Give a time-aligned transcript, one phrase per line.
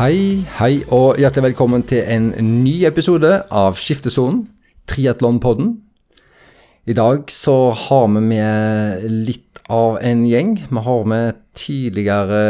[0.00, 4.46] Hei, hei og hjertelig velkommen til en ny episode av Skiftesonen,
[4.88, 5.74] triatlonpodden.
[6.88, 10.54] I dag så har vi med litt av en gjeng.
[10.70, 12.40] Vi har med tidligere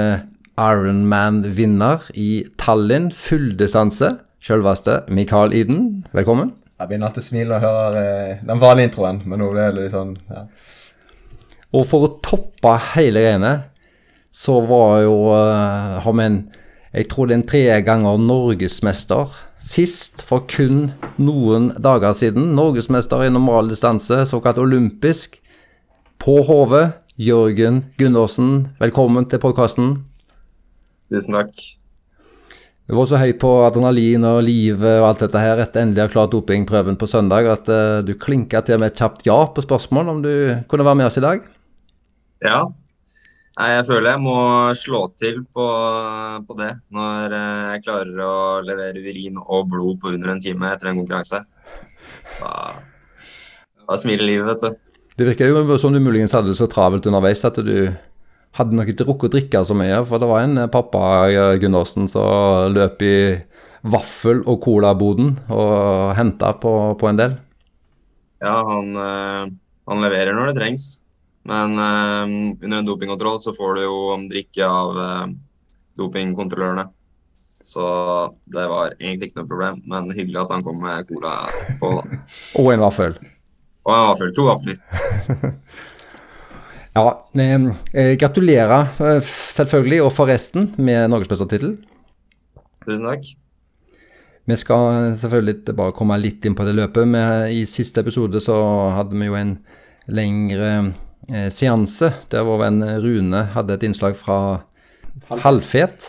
[0.55, 6.05] Ironman-vinner i Tallinn, fulldistanse, selveste Mikael Iden.
[6.14, 6.55] Velkommen.
[6.79, 9.80] Jeg begynner alltid å smile og høre hører den vanlige introen, men nå ble det
[9.80, 10.46] litt sånn ja.
[11.75, 13.54] Og for å toppe hele greiene,
[14.31, 16.43] så var jo uh, Har vi en
[16.90, 19.31] Jeg tror det er en tre ganger norgesmester.
[19.62, 20.89] Sist for kun
[21.22, 22.48] noen dager siden.
[22.58, 25.39] Norgesmester i normal distanse, såkalt olympisk.
[26.18, 26.75] På HV,
[27.14, 28.72] Jørgen Gundersen.
[28.82, 29.93] Velkommen til podkasten.
[31.14, 31.54] Tusen takk.
[32.91, 36.09] Du var så høy på adrenalin og livet og alt dette her etter endelig å
[36.09, 39.62] ha klart dopingprøven på søndag at uh, du klinka til med et kjapt ja på
[39.62, 40.33] spørsmål om du
[40.67, 41.47] kunne være med oss i dag.
[42.42, 42.64] Ja.
[43.59, 44.34] Nei, jeg føler jeg må
[44.79, 45.65] slå til på,
[46.47, 50.70] på det når eh, jeg klarer å levere urin og blod på under en time
[50.70, 51.43] etter en konkurranse.
[52.39, 52.53] Da,
[53.83, 54.87] da smiler livet, vet du.
[55.19, 57.91] Det virker jo som du muligens hadde det så travelt underveis at du
[58.56, 59.98] hadde nok ikke rukket å drikke så mye.
[60.06, 61.03] For det var en eh, pappa
[61.61, 63.19] Gundersen som løp i
[63.91, 67.39] vaffel- og colaboden og henta på, på, en del.
[68.41, 68.95] Ja, han,
[69.89, 70.91] han leverer når det trengs.
[71.51, 72.25] Men øh,
[72.62, 75.33] under en dopingkontroll så får du jo drikke av øh,
[75.98, 76.87] dopingkontrollørene.
[77.61, 77.83] Så
[78.48, 81.34] det var egentlig ikke noe problem, men hyggelig at han kom med cola
[81.81, 81.91] på.
[81.98, 82.21] da.
[82.61, 83.19] og en vaffel.
[83.84, 84.33] Og en vaffel.
[84.37, 84.78] To vafler.
[86.97, 87.05] ja,
[87.93, 88.89] eh, gratulerer
[89.27, 91.77] selvfølgelig, og forresten, med norgesmestertittel.
[92.87, 93.28] Tusen takk.
[94.48, 97.06] Vi skal selvfølgelig bare komme litt inn på det løpet.
[97.06, 98.56] Men I siste episode så
[98.97, 99.59] hadde vi jo en
[100.09, 100.91] lengre eh,
[101.53, 104.39] seanse der vår venn Rune hadde et innslag fra
[105.45, 106.09] Halvfet.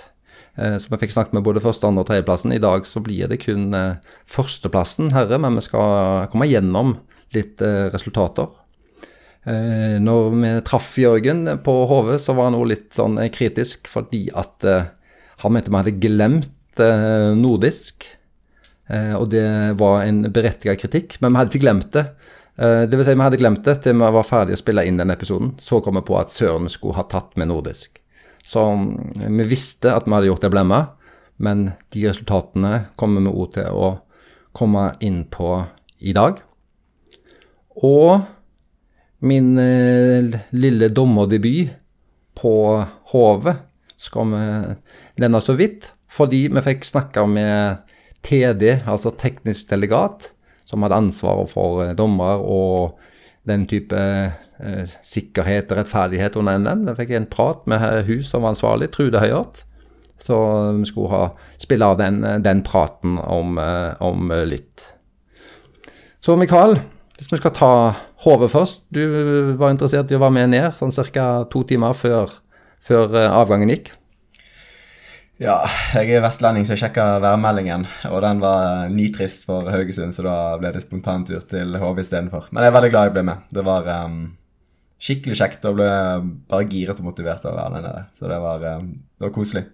[0.55, 2.53] Eh, så vi fikk snakket med både første, andre og tredjeplassen.
[2.55, 3.99] I dag så blir det kun eh,
[4.29, 6.97] førsteplassen, herre, men vi skal komme gjennom
[7.35, 8.49] litt eh, resultater.
[9.47, 13.89] Eh, når vi traff Jørgen på HV, så var han også litt sånn eh, kritisk
[13.91, 14.67] fordi at
[15.41, 18.05] han mente vi hadde glemt nordisk.
[18.87, 19.43] og det
[19.77, 22.03] var en berettiget kritikk, men vi hadde ikke glemt det.
[22.59, 24.99] Uh, det vil si, vi hadde glemt det til vi var ferdig å spille inn
[24.99, 25.53] den episoden.
[25.61, 28.01] Så kom vi på at søren skulle ha tatt med nordisk.
[28.43, 30.81] Så um, vi visste at vi hadde gjort det blemma,
[31.41, 33.91] men de resultatene kommer vi òg til å
[34.57, 35.55] komme inn på
[36.03, 36.41] i dag.
[37.81, 38.19] Og
[39.25, 41.77] min uh, lille dommerdebut
[42.41, 42.55] på
[43.13, 43.49] HV
[44.01, 44.45] skal vi
[45.21, 47.91] nevne så vidt, fordi vi fikk snakka med
[48.25, 50.31] TD, altså teknisk delegat
[50.71, 53.01] som hadde ansvaret for eh, dommer og
[53.49, 56.85] den type eh, sikkerhet og rettferdighet under NM.
[56.87, 59.65] Da fikk jeg en prat med hun som var ansvarlig, Trude Høyert.
[60.21, 60.37] Så
[60.77, 61.23] vi skulle ha,
[61.61, 64.87] spille av den, den praten om, eh, om, litt.
[66.21, 66.77] Så Mikael,
[67.17, 67.73] hvis vi skal ta
[68.25, 68.85] hodet først.
[68.93, 69.01] Du
[69.57, 71.43] var interessert i å være med ned sånn ca.
[71.51, 72.37] to timer før,
[72.81, 73.93] før eh, avgangen gikk.
[75.41, 75.55] Ja,
[75.97, 77.87] jeg er vestlending, så jeg sjekka værmeldingen.
[78.11, 82.51] Og den var nitrist for Haugesund, så da ble det spontantur til HV istedenfor.
[82.51, 83.47] Men jeg er veldig glad jeg ble med.
[83.49, 84.19] Det var um,
[85.01, 85.89] skikkelig kjekt og ble
[86.51, 88.03] bare giret og motivert av å være nede.
[88.13, 89.65] Så det var, um, det var koselig.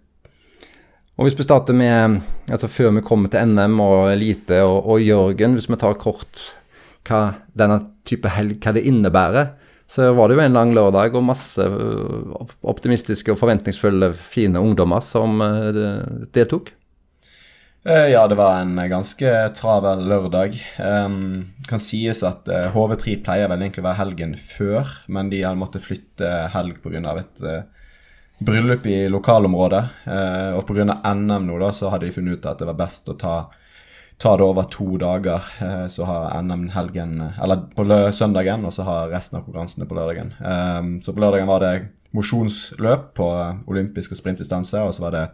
[1.17, 5.03] Og Hvis vi starter med, altså før vi kommer til NM og elite og, og
[5.03, 6.43] Jørgen, hvis vi tar kort
[7.09, 7.21] hva
[7.57, 9.51] denne type helg hva det innebærer
[9.87, 12.33] så var det jo en lang lørdag og masse øh,
[12.67, 15.77] optimistiske og forventningsfulle, fine ungdommer som øh,
[16.35, 16.73] deltok.
[17.87, 20.57] Eh, ja, det var en ganske travel lørdag.
[20.75, 25.39] Um, kan sies at HV3 uh, pleier vel egentlig å være helgen før, men de
[25.45, 27.15] hadde måttet flytte helg pga.
[27.21, 29.85] et bryllup i lokalområdet.
[30.03, 30.99] Uh, og pga.
[31.15, 33.37] NM nå da, så hadde de funnet ut at det var best å ta
[34.17, 35.45] ta det over to dager.
[35.61, 39.95] Eh, så har NM helgen Eller på søndagen, og så har resten av konkurransene på
[39.95, 40.33] lørdagen.
[40.39, 41.87] Um, så på lørdagen var det
[42.17, 43.27] mosjonsløp på
[43.67, 45.25] olympisk og sprintdistanse, og så var det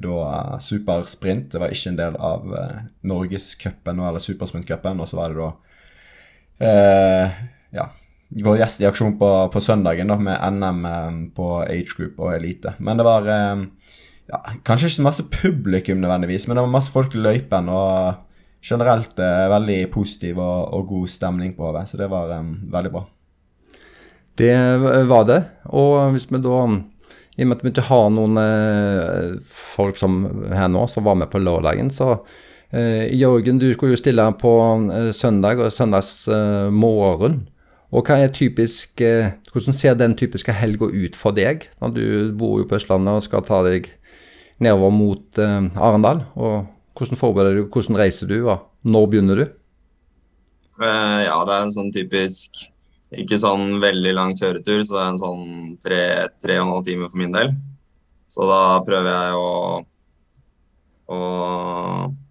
[0.00, 1.50] da supersprint.
[1.52, 5.50] Det var ikke en del av uh, Norgescupen eller supersprintcupen, og så var det da
[6.60, 7.40] uh,
[7.74, 7.88] ja,
[8.30, 12.36] vår gjest i aksjon på, på søndagen da, med NM um, på age group og
[12.36, 12.76] elite.
[12.78, 13.66] Men det var um,
[14.30, 17.70] ja, Kanskje ikke så masse publikum nødvendigvis, men det var masse folk i løypen.
[17.72, 18.26] Og
[18.64, 22.92] generelt eh, veldig positiv og, og, god stemning på det, så det var um, veldig
[22.92, 23.04] bra.
[24.40, 24.54] Det
[25.08, 25.40] var det.
[25.76, 26.58] Og hvis vi da
[27.38, 30.22] i og med at vi ikke har noen eh, folk som
[30.52, 32.18] her nå som var med på lørdagen, så
[32.74, 34.52] eh, Jørgen, du skulle jo stille på
[34.92, 37.46] eh, søndag og søndags eh, morgen.
[37.90, 41.64] Og hva er typisk, eh, Hvordan ser den typiske helga ut for deg?
[41.80, 42.04] Når du
[42.38, 43.88] bor jo på Østlandet og skal ta deg
[44.60, 46.24] nedover mot eh, Arendal.
[46.36, 46.68] og
[46.98, 49.46] Hvordan forbereder du, hvordan reiser du, og når begynner du?
[50.80, 52.60] Uh, ja, det er en sånn typisk
[53.10, 55.46] ikke sånn veldig lang kjøretur, så det er en sånn
[55.82, 56.02] tre,
[56.42, 57.54] tre og en halv time for min del.
[58.30, 59.54] Så da prøver jeg å,
[61.10, 61.20] å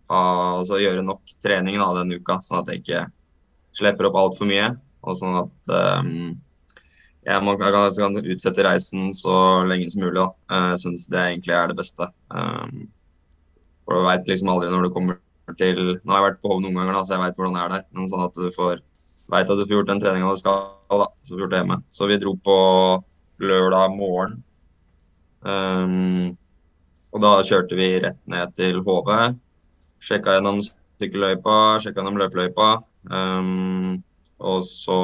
[0.09, 0.21] ha,
[0.59, 3.01] altså gjøre nok trening da, denne uka, sånn at jeg ikke
[3.75, 4.71] slipper opp altfor mye.
[5.03, 6.31] Og sånn at um,
[7.29, 9.33] jeg, må, jeg, kan, jeg, utsette reisen så
[9.69, 10.17] lenge som mulig.
[10.17, 10.27] Da.
[10.71, 12.09] Jeg syns det egentlig er det beste.
[12.33, 12.87] Um,
[13.85, 15.19] for du veit liksom aldri når du kommer
[15.57, 17.61] til Nå har jeg vært på Hov noen ganger, da, så jeg veit hvordan det
[17.61, 17.85] er der.
[17.97, 18.83] Men sånn at du får
[19.29, 21.07] veit at du får gjort den treninga du skal, da.
[21.21, 21.79] Så får gjort det hjemme.
[21.93, 22.59] Så vi dro på
[23.41, 24.37] lørdag morgen.
[25.41, 26.35] Um,
[27.13, 29.09] og da kjørte vi rett ned til HV.
[30.05, 32.69] Sjekka gjennom sykkelløypa, sjekka gjennom løpeløypa.
[33.09, 33.99] Um,
[34.39, 34.99] og så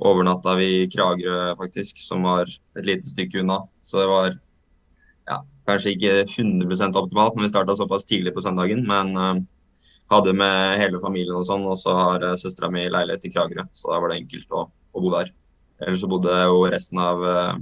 [0.00, 3.60] overnatta vi i Kragerø, faktisk, som var et lite stykke unna.
[3.80, 4.36] Så det var
[5.28, 9.40] ja, kanskje ikke 100% optimalt når vi starta såpass tidlig på søndagen, men uh,
[10.10, 11.66] hadde med hele familien og sånn.
[11.68, 14.66] Og så har uh, søstera mi leilighet i Kragerø, så da var det enkelt å,
[14.70, 15.32] å bo der.
[15.80, 17.56] Ellers så bodde jo resten av uh,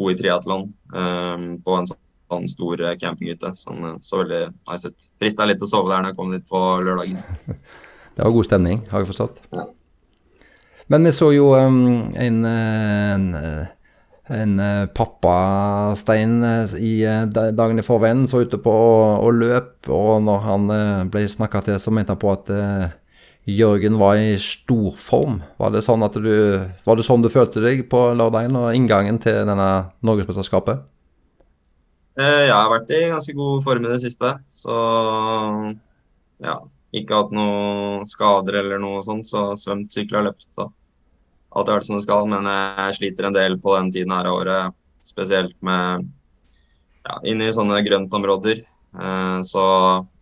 [0.00, 5.06] OI triatlon um, på en sånn, stor campinghytte som så veldig nice ut.
[5.18, 7.18] Frista litt å sove der når jeg kom dit på lørdagen.
[8.14, 9.42] Det var god stemning, har jeg forstått.
[9.56, 9.64] Ja.
[10.90, 13.26] Men vi så jo um, en, en,
[14.26, 18.72] en eh, pappastein eh, i dagene dagen i forveien så ute på
[19.22, 20.64] å løp, og når han
[21.12, 22.50] ble snakka til, så mente han på at
[23.46, 25.38] Jørgen var i stor form.
[25.62, 29.70] Var sånn var det sånn du følte deg på lørdagen og inngangen til denne
[30.02, 30.82] norgesmesterskapet?
[32.18, 34.82] Jeg har vært i ganske god form i det siste, så
[36.42, 36.58] ja.
[36.90, 40.48] Ikke hatt noen skader eller noe sånt, så svømt, sykla, løpt.
[40.58, 40.66] da
[41.50, 44.28] alt har vært som det skal, men jeg sliter en del på den tiden her
[44.30, 44.76] av året.
[45.02, 46.06] Spesielt med
[47.06, 48.60] ja, inne i sånne grøntområder.
[48.90, 49.64] Eh, så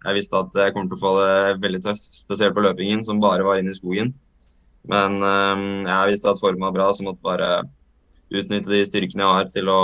[0.04, 3.20] jeg visste at jeg kommer til å få det veldig tøft, spesielt på løpingen, som
[3.22, 4.14] bare var inne i skogen.
[4.88, 7.52] Men eh, jeg visste at formen var bra, så måtte bare
[8.28, 9.80] utnytte de styrkene jeg har til å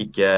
[0.00, 0.30] ikke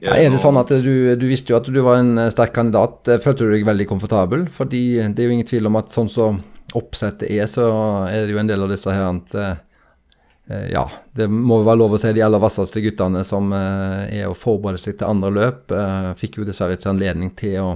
[0.00, 3.04] ja, er det sånn at du, du, visste jo at du var en sterk kandidat.
[3.20, 4.46] Følte du deg veldig komfortabel?
[4.48, 6.30] Fordi det er jo ingen tvil om at sånn så
[6.76, 7.66] oppsettet er, så
[8.10, 10.84] er det jo en del av disse her at eh, ja,
[11.16, 14.82] det må være lov å si de aller vasseste guttene som eh, er å forberede
[14.82, 15.74] seg til andre løp.
[15.74, 17.72] Eh, fikk jo dessverre ikke anledning til å,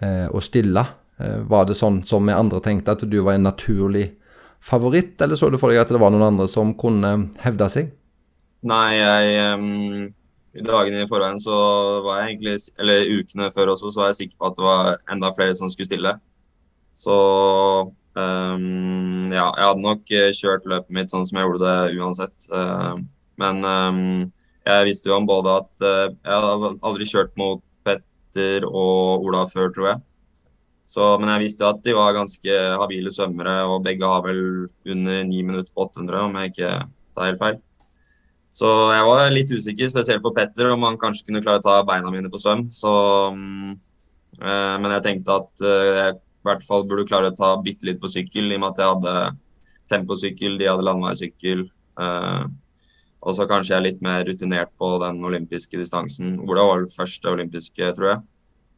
[0.00, 0.86] å stille.
[1.20, 4.06] Var det sånn som vi andre tenkte, at du var en naturlig
[4.64, 7.10] favoritt, eller så du for deg at det var noen andre som kunne
[7.44, 7.90] hevde seg?
[8.70, 10.08] Nei, jeg um,
[10.56, 11.54] I dagene i forveien så
[12.04, 14.90] var jeg egentlig Eller ukene før også, så var jeg sikker på at det var
[15.12, 16.12] enda flere som skulle stille.
[16.92, 17.16] Så
[18.18, 22.36] Um, ja, jeg hadde nok eh, kjørt løpet mitt sånn som jeg gjorde det uansett.
[22.50, 22.98] Uh,
[23.40, 24.00] men um,
[24.66, 29.44] jeg visste jo om både at uh, Jeg hadde aldri kjørt mot Petter og Ola
[29.50, 30.02] før, tror jeg.
[30.90, 34.40] Så, men jeg visste at de var ganske habile svømmere, og begge har vel
[34.90, 36.70] under 9 minutter på 800, om jeg ikke
[37.14, 37.60] tar helt feil.
[38.50, 41.76] Så jeg var litt usikker, spesielt på Petter, om han kanskje kunne klare å ta
[41.86, 42.64] beina mine på svøm.
[42.74, 42.90] Så,
[43.30, 43.78] um,
[44.42, 48.00] uh, men jeg tenkte at jeg i hvert fall burde klare å ta bitte litt
[48.00, 49.14] på sykkel, i og med at jeg hadde
[49.92, 51.64] temposykkel, de hadde landeveissykkel.
[52.00, 52.44] Eh,
[53.20, 56.38] og så kanskje jeg er litt mer rutinert på den olympiske distansen.
[56.40, 58.22] Ola var vel første olympiske, tror jeg.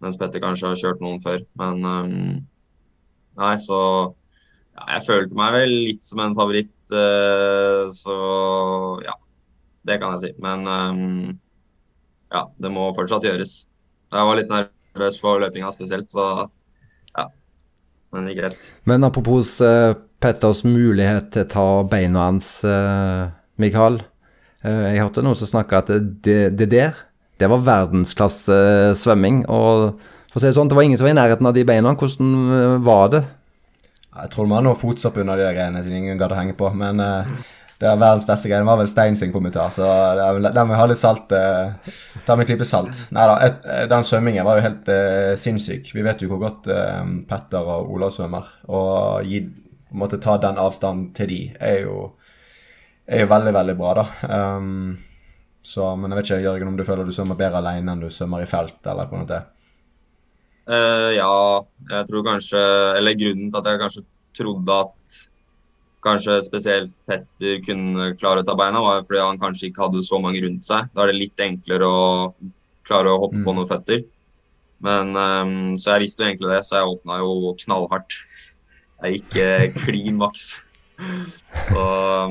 [0.03, 1.45] Mens Petter kanskje har kjørt noen før.
[1.61, 2.17] Men um,
[3.39, 3.79] nei, så
[4.73, 8.17] ja, Jeg følte meg vel litt som en favoritt, uh, så
[9.07, 9.15] ja.
[9.87, 10.33] Det kan jeg si.
[10.43, 11.31] Men um,
[12.33, 13.55] ja, det må fortsatt gjøres.
[14.13, 16.49] Jeg var litt nervøs på løpinga spesielt, så
[18.13, 18.71] men det er greit.
[18.89, 24.01] Men apropos uh, Petters mulighet til å ta beina hans, uh, Mikael.
[24.63, 25.93] Uh, jeg hørte noen som snakka at
[26.25, 26.99] det, det, der,
[27.41, 28.59] det var verdensklasse
[29.01, 29.45] svømming.
[29.49, 29.97] Og
[30.33, 31.97] for å si det sånn, det var ingen som var i nærheten av de beina.
[31.99, 33.25] Hvordan var det?
[34.13, 36.69] Jeg tror man har noe fotsopp under de greiene, siden ingen gadd å henge på.
[36.77, 37.01] Men
[37.83, 38.63] det er verdens beste greie.
[38.63, 39.87] Det var vel Stein sin kommentar, så
[40.39, 41.33] den må ha litt salt.
[41.35, 43.09] Eh, ta med en klype salt.
[43.11, 45.91] Nei da, eh, den svømmingen var jo helt eh, sinnssyk.
[45.97, 48.53] Vi vet jo hvor godt eh, Petter og Ola svømmer.
[48.71, 49.41] Og gi,
[49.99, 51.97] måtte ta den avstanden til de er jo,
[53.11, 54.07] er jo veldig, veldig bra, da.
[54.31, 54.95] Um,
[55.63, 58.11] så, men jeg vet ikke, Jørgen, om du føler du svømmer bedre alene enn du
[58.15, 59.51] svømmer i felt, eller hvordan det er?
[60.71, 61.35] Uh, ja,
[61.91, 62.61] jeg tror kanskje
[62.95, 64.03] Eller grunnen til at jeg kanskje
[64.39, 65.17] trodde at
[66.03, 70.19] kanskje spesielt Petter kunne klare å ta beina, var fordi han kanskje ikke hadde så
[70.23, 70.91] mange rundt seg.
[70.95, 72.03] Da er det litt enklere å
[72.87, 73.47] klare å hoppe mm.
[73.47, 74.03] på noen føtter.
[74.83, 78.19] Men um, Så jeg visste jo egentlig det, så jeg åpna jo knallhardt.
[79.03, 80.51] Jeg gikk klin maks.
[81.71, 81.83] Så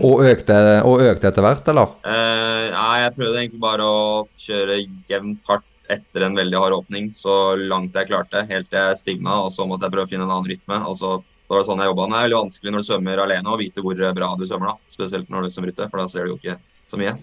[0.08, 0.56] Og økte,
[0.88, 1.96] og økte etter hvert, eller?
[2.08, 4.04] eh, Nei, jeg prøvde egentlig bare å
[4.40, 4.78] kjøre
[5.10, 9.42] jevnt hardt etter en veldig hard åpning, så langt jeg klarte, helt til jeg stivna,
[9.46, 10.78] og så måtte jeg prøve å finne en annen rytme.
[10.80, 12.08] Altså, så, var det sånn jeg jobba.
[12.08, 14.92] Det er veldig vanskelig når du svømmer alene å vite hvor bra du svømmer, da.
[14.96, 16.58] Spesielt når du svømmer ute, for da ser du jo ikke
[16.88, 17.16] så mye.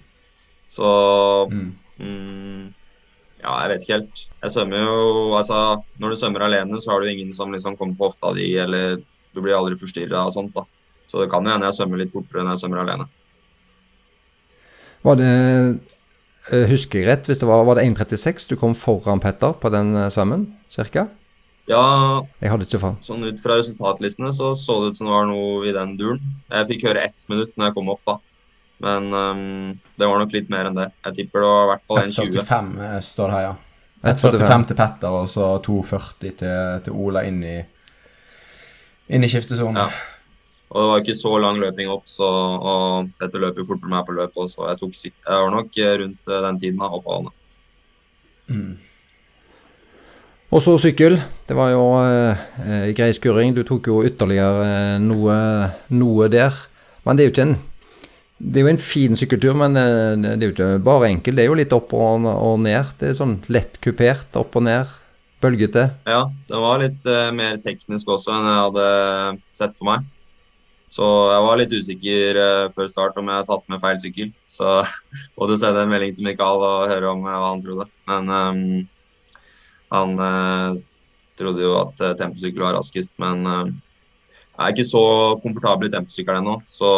[0.69, 0.89] Så
[1.51, 1.75] Mm.
[1.99, 2.75] mm,
[3.41, 4.25] Ja, jeg vet ikke helt.
[4.43, 7.97] Jeg svømmer jo Altså, når du svømmer alene, så har du ingen som liksom kommer
[7.97, 8.97] på hofta di, eller
[9.33, 10.65] du blir aldri forstyrra og sånt, da.
[11.07, 13.07] Så det kan jo hende jeg svømmer litt fortere enn jeg svømmer alene.
[15.07, 15.81] Var det
[16.49, 19.93] Husker jeg rett, hvis det var, var det 1,36 du kom foran Petter på den
[19.97, 21.09] eh, svømmen, cirka?
[21.69, 22.95] Ja, Jeg hadde ikke fa...
[23.05, 26.23] sånn ut fra resultatlistene så så det ut som det var noe i den duren.
[26.49, 28.17] Jeg fikk høre ett minutt når jeg kom opp, da.
[28.87, 29.41] Men um,
[29.99, 30.87] det var nok litt mer enn det.
[31.11, 32.39] Jeg tipper det var i hvert fall 1,20.
[32.47, 33.57] 1,45 eh, står det her, ja.
[33.99, 34.39] 1,45.
[34.39, 36.55] 1,45 til Petter, og så 2,40 til,
[36.87, 37.57] til Ola inn i,
[39.13, 39.83] inn i skiftesonen.
[39.83, 40.18] Ja.
[40.69, 43.95] Og det var ikke så lang løping opp, så, og dette løper jo fortere enn
[43.97, 44.53] meg på løpet.
[44.53, 47.39] Så jeg, tok, jeg var nok eh, rundt eh, den tiden da, opp av vannet.
[48.49, 48.75] Mm.
[50.49, 51.19] Og så sykkel.
[51.49, 53.57] Det var jo eh, eh, grei skurring.
[53.57, 55.39] Du tok jo ytterligere eh, noe,
[55.93, 56.57] noe der.
[57.05, 57.59] Men det er jo ikke en
[58.39, 61.35] det er jo en fin sykkeltur, men eh, det er jo ikke bare enkel.
[61.35, 62.93] Det er jo litt opp og, og ned.
[63.01, 64.93] Det er sånn lett kupert opp og ned.
[65.43, 65.85] Bølgete.
[66.07, 68.87] Ja, det var litt eh, mer teknisk også enn jeg hadde
[69.59, 70.07] sett for meg.
[70.89, 74.31] Så jeg var litt usikker eh, før start om jeg hadde tatt med feil sykkel.
[74.49, 74.79] Så
[75.39, 77.89] måtte sende en melding til Mikael og høre om eh, hva han trodde.
[78.09, 78.63] Men um,
[79.93, 80.79] han uh,
[81.39, 83.69] trodde jo at temposykkel var raskest, men uh,
[84.59, 85.05] jeg er ikke så
[85.41, 86.59] komfortabel i temposykkel ennå.
[86.69, 86.91] Så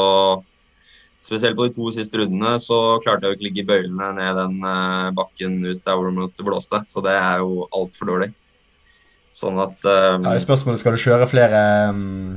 [1.23, 4.39] spesielt på de to siste rundene så klarte jeg jo ikke ligge i bøylene ned
[4.39, 6.83] den uh, bakken ut der hvor det blåste.
[6.87, 8.31] Så det er jo altfor dårlig.
[9.31, 11.61] Sånn at ehm, Ja, spørsmålet skal du kjøre flere,
[11.95, 12.31] mm,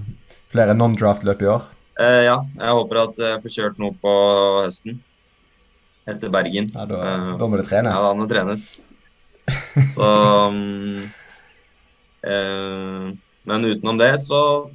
[0.53, 1.65] flere non-draft-løp i år?
[2.01, 4.13] Eh, ja, jeg håper at jeg får kjørt noe på
[4.63, 5.01] høsten.
[6.10, 6.69] Etter Bergen.
[6.74, 7.93] Ja, da, Eh, da må det trenes.
[7.93, 8.63] Ja, da må det trenes.
[9.95, 10.07] Så
[10.48, 11.03] um,
[12.24, 13.12] eh,
[13.43, 14.72] Men utenom det, så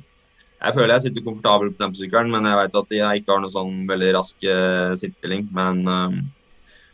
[0.60, 3.52] Jeg føler jeg sitter komfortabel på temposykkelen, men jeg vet at jeg ikke har noe
[3.52, 5.46] sånn veldig rask uh, sittestilling.
[5.54, 6.16] Men eh,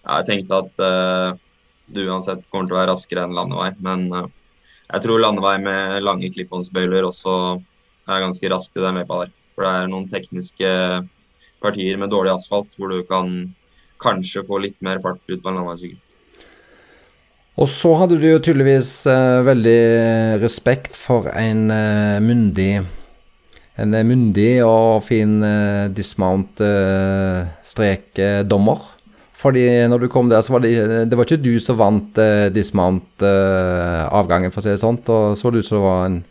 [0.04, 1.30] jeg tenkte at uh,
[1.88, 3.70] det uansett kommer til å være raskere enn landevei.
[3.80, 4.26] Men uh,
[4.90, 7.38] jeg tror landevei med lange klippåndsbøyler også
[8.08, 9.34] er ganske raskt i den løypa der.
[9.54, 10.70] For det er noen tekniske
[11.64, 13.26] partier med dårlig asfalt hvor du kan
[14.02, 16.00] kanskje få litt mer fart ut på en landeveissykkel.
[17.54, 19.82] Og så hadde du jo tydeligvis uh, veldig
[20.42, 22.82] respekt for en uh, myndig
[23.74, 28.78] En eh, myndig og fin uh, dismount-strekdommer.
[29.34, 32.16] Fordi når du kom der, så var det Det var ikke du som vant
[32.54, 35.02] dismount-avgangen, for å si det sånn.
[35.10, 36.22] Og så det ut som det var en,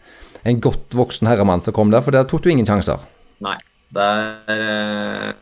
[0.50, 3.04] en godt voksen herremann som kom der, for der tok du ingen sjanser.
[3.44, 3.58] Nei.
[3.94, 5.34] Det er eh,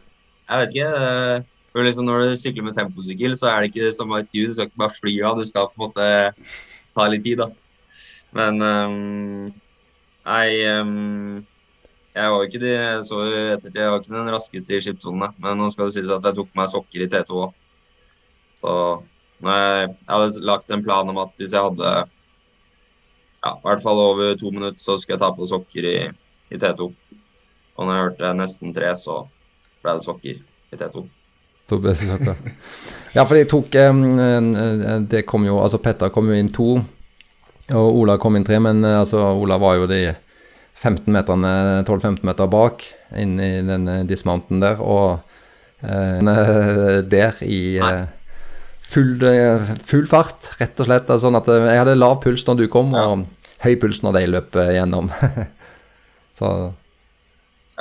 [0.52, 0.88] Jeg vet ikke.
[1.02, 4.50] eh, For liksom når du sykler med temposykkel, så er det ikke som et hjul.
[4.50, 6.08] Du skal ikke bare fly av, du skal på en måte
[6.92, 7.48] ta litt tid, da.
[8.36, 9.54] Men ehm,
[10.28, 11.40] Nei um,
[12.14, 13.22] Jeg var ikke de, jeg så
[13.56, 16.38] ettertid, jeg var ikke den raskeste i skipssonen, Men nå skal det sies at jeg
[16.42, 17.56] tok meg sokker i T2 òg.
[18.60, 18.72] Så
[19.42, 21.94] når jeg, jeg hadde lagt en plan om at hvis jeg hadde
[23.42, 25.98] ja, i hvert fall over to minutter, så skulle jeg ta på sokker i,
[26.54, 26.88] i T2.
[27.78, 29.24] Og når jeg hørte nesten tre, så
[29.82, 31.04] ble det sokker i T2.
[31.72, 32.38] To beste sokker.
[33.16, 33.74] Ja, for de tok
[35.12, 36.78] Det kom jo Altså, Petter kom jo inn to,
[37.72, 40.14] og Ola kom inn tre, men eh, altså, Ola var jo de
[40.76, 41.52] 15 meterne,
[41.88, 42.86] 12-15 meter bak
[43.20, 45.22] inn i den dismounten der, og
[45.84, 48.06] eh, der i eh,
[48.92, 51.08] full, eh, full fart, rett og slett.
[51.10, 53.08] Altså, Sånn at eh, jeg hadde lav puls når du kom, Ja.
[53.08, 53.26] og
[53.66, 55.12] høy puls når de løp eh, gjennom.
[56.40, 56.50] Så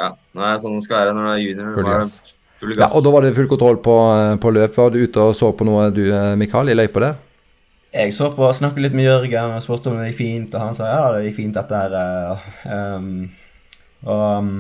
[0.01, 1.73] Ja, det er sånn det skal være når du er junior.
[1.77, 1.91] Full
[2.61, 2.93] Full, gass.
[2.93, 3.93] Ja, og da var det full kontroll på,
[4.43, 4.77] på løpet.
[4.77, 6.03] Var du ute og så på noe, du
[6.37, 7.15] Mikael, i løypa der?
[7.95, 10.77] Jeg så på, snakket litt med Jørgen og spurte om det gikk fint, og han
[10.77, 12.45] sa ja, det gikk fint dette her.
[12.69, 13.09] um,
[14.05, 14.53] og um,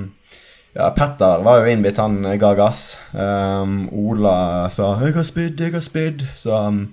[0.73, 2.99] ja, Petter var jo innbitt, han ga gass.
[3.13, 6.27] Um, Ola sa 'jeg har spydd, jeg har spydd'.
[6.37, 6.87] Så um,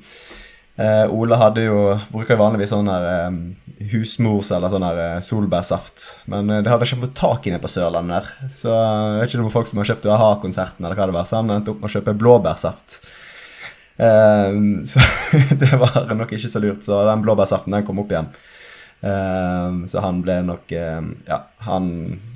[0.79, 3.55] uh, Ola hadde jo, bruker vanligvis sånn her um,
[3.91, 6.25] husmors eller sånn her eh, solbærsaft.
[6.25, 8.50] Men uh, det hadde ikke fått tak i nede på Sørlandet der.
[8.57, 11.41] Så jeg vet ikke om folk som har kjøpt a-ha-konserten eller hva det var, så
[11.43, 13.01] han endte opp med å kjøpe blåbærsaft.
[13.98, 15.01] Um, så
[15.53, 16.81] det var nok ikke så lurt.
[16.81, 18.34] Så den blåbærsaften den kom opp igjen.
[19.01, 21.89] Ehm, så han ble nok ehm, Ja, han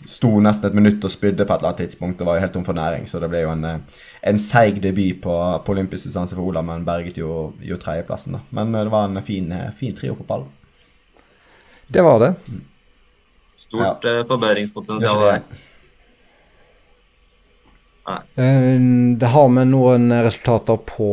[0.06, 2.54] sto nesten et minutt og spydde på et eller annet tidspunkt og var jo helt
[2.54, 3.08] tom for næring.
[3.10, 6.62] Så det ble jo en, eh, en seig debut på, på olympisk distanse for Ola,
[6.66, 8.38] men berget jo, jo tredjeplassen.
[8.38, 8.44] da.
[8.52, 10.50] Men eh, det var en fin, eh, fin trio på pallen.
[11.92, 12.34] Det var det.
[13.58, 14.22] Stort ja.
[14.30, 15.68] Forbedringspotensial er der.
[18.10, 18.78] Eh,
[19.22, 21.10] det har vi noen resultater på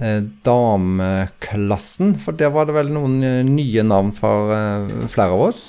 [0.00, 4.52] eh, dameklassen, for der var det vel noen eh, nye navn for
[5.08, 5.62] flere av oss.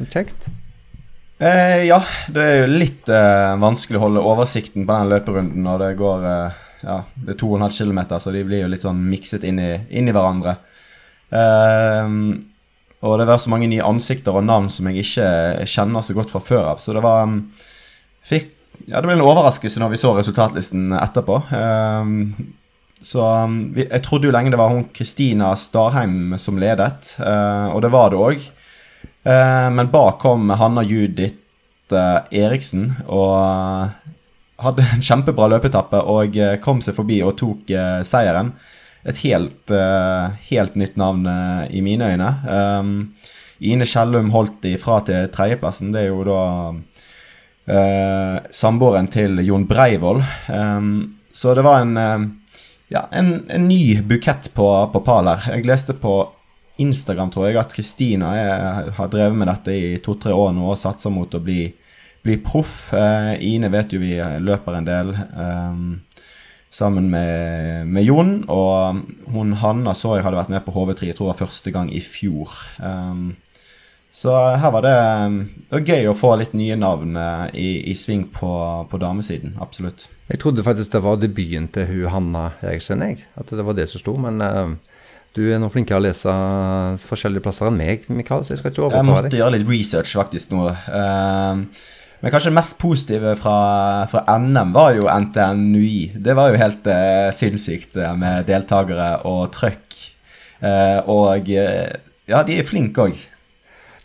[0.00, 0.50] Kjekt.
[1.40, 5.78] Eh, ja, det er jo litt eh, vanskelig å holde oversikten på den løperunden når
[5.80, 9.46] det går eh, ja, det er 2,5 km, så de blir jo litt sånn mikset
[9.48, 10.58] inn i, inn i hverandre.
[13.00, 16.32] og det var så mange nye ansikter og navn som jeg ikke kjenner så godt
[16.32, 17.28] fra før av, så det var
[18.24, 18.48] fikk
[18.86, 21.40] ja, det ble en overraskelse når vi så resultatlisten etterpå.
[23.00, 27.72] Så um, vi, jeg trodde jo lenge det var hun Kristina Starheim som ledet, uh,
[27.72, 28.48] og det var det òg.
[29.20, 33.92] Eh, men bak kom Hanna Judith uh, Eriksen og
[34.60, 37.72] hadde en kjempebra løpetappe og kom seg forbi og tok
[38.04, 38.52] seieren.
[39.08, 39.72] Et helt,
[40.50, 41.24] helt nytt navn
[41.72, 42.28] i mine øyne.
[42.44, 42.90] Um,
[43.64, 45.94] Ine Kjellum holdt ifra til tredjeplassen.
[45.94, 46.42] Det er jo da
[48.50, 50.22] samboeren til Jon Breivoll.
[50.48, 55.46] Um, så det var en, uh, ja, en, en ny bukett på, på pal her.
[55.54, 56.14] Jeg leste på
[56.80, 58.30] Instagram tror jeg at Kristina
[58.96, 61.66] har drevet med dette i to-tre år nå og satser mot å bli,
[62.24, 62.90] bli proff.
[62.96, 65.84] Uh, Ine vet jo vi løper en del um,
[66.70, 68.32] sammen med, med, Jon.
[68.48, 71.74] Og hun Hanna så jeg hadde vært med på HV3, jeg tror det var første
[71.74, 72.54] gang i fjor.
[72.78, 73.34] Um,
[74.10, 74.94] så her var det,
[75.26, 75.36] um,
[75.70, 78.50] det var gøy å få litt nye navn uh, i, i sving på,
[78.90, 79.54] på, damesiden.
[79.62, 80.08] Absolutt.
[80.26, 83.22] Jeg trodde faktisk det var debuten til hun Hanna Eriksen, jeg.
[83.38, 84.16] At det var det som sto.
[84.18, 84.74] Men uh,
[85.38, 86.34] du er nå flinkere å lese
[87.06, 89.14] forskjellige plasser enn meg, Mikael, så jeg skal ikke overta deg.
[89.14, 90.66] Jeg måtte gjøre litt research faktisk nå.
[90.90, 91.86] Uh,
[92.20, 93.56] men kanskje det mest positive fra,
[94.10, 96.18] fra, NM var jo NTNUI.
[96.18, 99.86] Det var jo helt uh, sinnssykt med deltakere og trøkk.
[101.08, 103.22] og ja, de er flinke òg.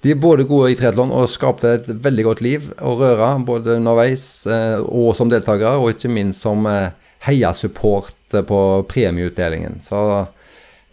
[0.05, 3.79] De er både gode i triatlon og skapte et veldig godt liv og røre, både
[3.79, 6.91] underveis eh, og som deltakere, og ikke minst som eh,
[7.25, 9.79] heiasupport på premieutdelingen.
[9.81, 9.97] Så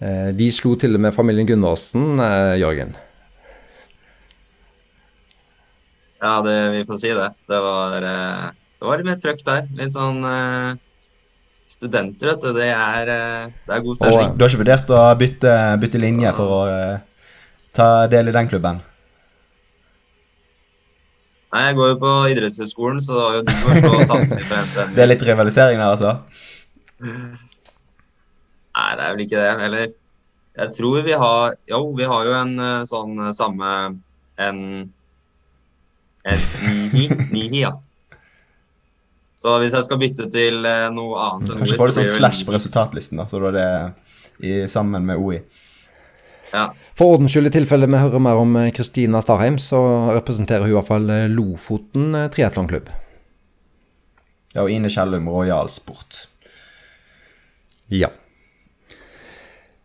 [0.00, 2.22] eh, de slo til og med familien Gundersen,
[2.56, 2.94] Jørgen.
[6.22, 7.26] Ja, det, vi får si det.
[7.52, 9.66] Det var, det var litt mer trøkk der.
[9.76, 10.22] Litt sånn
[11.68, 12.48] Studenter, vet du.
[12.56, 13.12] Det er,
[13.66, 14.32] det er god stemning.
[14.38, 15.52] Du har ikke vurdert å bytte,
[15.84, 16.64] bytte linje for å
[17.76, 18.80] ta del i den klubben?
[21.52, 24.60] Nei, jeg går jo på idrettshøyskolen, så det var jo du som slå samtidig på
[24.66, 24.92] NTNU.
[24.96, 26.14] Det er litt rivalisering der, altså?
[28.72, 29.90] Nei, det er vel ikke det heller.
[30.62, 33.68] Jeg tror vi har Jo, vi har jo en eh, sånn eh, samme
[34.36, 34.58] En
[36.28, 37.72] En nihi, nihi, ja.
[39.40, 42.44] Så hvis jeg skal bytte til eh, noe annet enn Kanskje får du sånn slash
[42.46, 43.70] på resultatlisten, da, så da er det
[44.42, 45.40] i, sammen med OI.
[46.52, 46.68] Ja.
[46.98, 49.80] For ordens skyld, i tilfelle vi hører mer om eh, Kristina Starheim, så
[50.12, 52.90] representerer hun i hvert fall eh, Lofoten eh, triatlonklubb.
[54.52, 56.26] Ja, og Ine Kjellum Royal Sport.
[57.92, 58.12] Ja.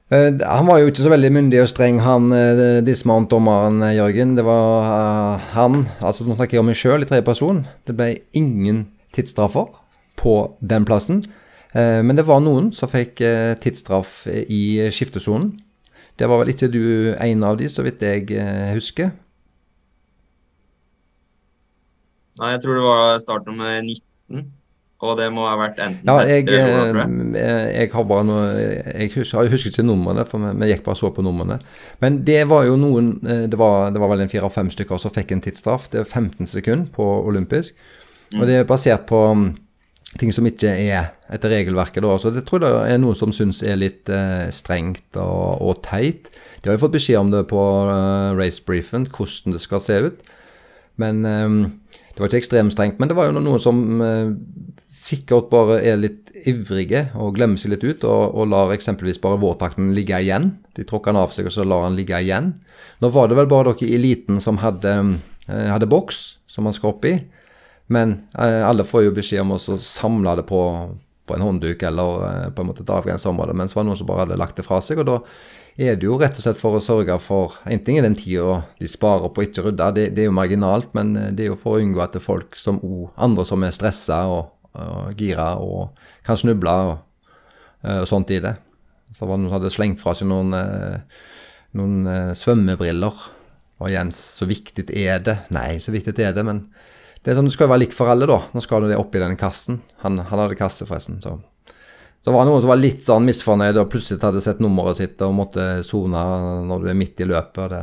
[0.07, 2.29] Han var jo ikke så veldig myndig og streng, han
[2.87, 4.37] dismount-dommeren Jørgen.
[4.37, 7.59] Det var han, altså nå snakker jeg om meg sjøl i tredje person.
[7.83, 9.67] Det ble ingen tidsstraffer
[10.19, 11.25] på den plassen.
[11.75, 13.19] Men det var noen som fikk
[13.63, 14.61] tidsstraff i
[14.95, 15.57] skiftesonen.
[16.17, 19.11] Det var vel ikke du en av de, så vidt jeg eh, husker?
[22.37, 24.47] Nei, jeg tror det var startnummer 19.
[25.05, 27.25] Og det må ha vært enten ja, jeg, eller noe, tror jeg.
[27.37, 30.81] Eh, jeg har bare noe Jeg husker, jeg husker ikke numrene, for vi, vi, gikk
[30.87, 31.59] bare så på numrene.
[32.01, 35.13] Men det var jo noen eh, Det var, det var vel en fire-fem stykker som
[35.13, 35.85] fikk en tidsstraff.
[35.93, 37.77] Det er 15 sekunder på olympisk.
[38.33, 38.41] Mm.
[38.41, 39.21] Og det er basert på
[40.15, 42.03] ting som ikke er etter regelverket.
[42.05, 42.15] Da.
[42.21, 45.81] Så det tror jeg det er noen som syns er litt eh, strengt og, og,
[45.85, 46.31] teit.
[46.61, 50.23] De har jo fått beskjed om det på eh, racebriefen, hvordan det skal se ut.
[51.01, 51.57] Men eh,
[52.15, 54.31] Det var ikke ekstremt strengt, men det var jo noen som eh,
[54.89, 59.37] sikkert bare er litt ivrige og glemmer seg litt ut, og, og lar eksempelvis bare
[59.41, 60.55] vårtakten ligge igjen.
[60.77, 62.55] De tråkker den av seg, og så lar den ligge igjen.
[63.03, 64.93] Nå var det vel bare dere i eliten som hadde,
[65.45, 67.19] uh, hadde boks som man skal opp i.
[67.87, 70.61] Men eh, alle får jo beskjed om å samle det på,
[71.27, 73.99] på en håndduk eller eh, på en måte et avgrenset område, mens det var noen
[73.99, 74.99] som bare hadde lagt det fra seg.
[75.03, 75.21] og da
[75.77, 78.63] er det jo rett og slett for å sørge for En ting er den tida
[78.79, 81.51] de sparer på å ikke rydde, det, det, er jo marginalt, men eh, det er
[81.53, 82.81] jo for å unngå at det er folk som
[83.15, 86.97] andre som er stressa og, og gira og kan snuble og,
[87.87, 88.57] og, sånt i det.
[89.15, 90.51] Så var det noen som hadde slengt fra seg noen,
[91.79, 93.21] noen svømmebriller.
[93.79, 95.37] Og Jens, så viktig er det?
[95.55, 96.65] Nei, så viktig er det, men
[97.27, 98.37] det er sånn, Du skal jo være lik for alle, da.
[98.55, 99.81] Nå skal du det oppi den kassen.
[100.05, 101.17] Han, han hadde kasse, forresten.
[101.19, 101.33] Så.
[102.23, 105.19] så var det noen som var litt sånn misfornøyd og plutselig hadde sett nummeret sitt
[105.25, 106.21] og måtte sone
[106.69, 107.75] når du er midt i løpet.
[107.75, 107.81] Det,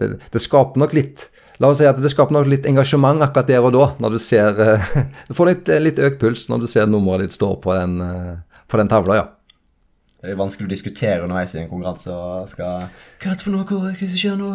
[0.00, 1.28] det, det skaper nok litt
[1.62, 4.18] La oss si at det skaper nok litt engasjement akkurat der og da, når du
[4.18, 4.56] ser
[5.28, 8.00] Du får litt, litt økt puls når du ser nummeret ditt stå på den,
[8.66, 9.28] på den tavla, ja.
[10.24, 13.52] Det er vanskelig å diskutere underveis i en konkurranse og skal Hva er dette for
[13.52, 13.64] noe?
[13.68, 14.50] Hva er det som skjer nå?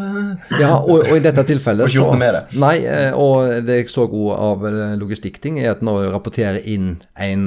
[0.58, 2.42] Ja, og, og, i dette tilfellet så gjort noe med det.
[2.64, 6.66] Nei, eh, og det jeg så god av eh, logistikkting, er at når du rapporterer
[6.66, 7.44] inn en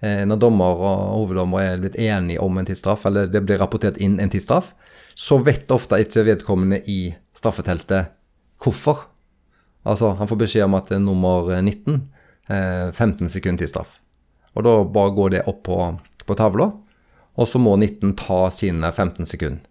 [0.00, 4.00] eh, Når dommer og hoveddommer er blitt enige om en tidsstraff, eller det blir rapportert
[4.00, 4.72] inn en tidsstraff,
[5.12, 8.14] så vet ofte ikke vedkommende i straffeteltet
[8.64, 9.04] hvorfor.
[9.84, 12.00] Altså, han får beskjed om at det er nummer 19
[12.46, 13.96] 15 sekunder tidsstraff.
[14.54, 15.78] Og da bare går det opp på,
[16.24, 16.68] på tavla.
[17.36, 19.64] Og så må 19 ta sine 15 sekunder.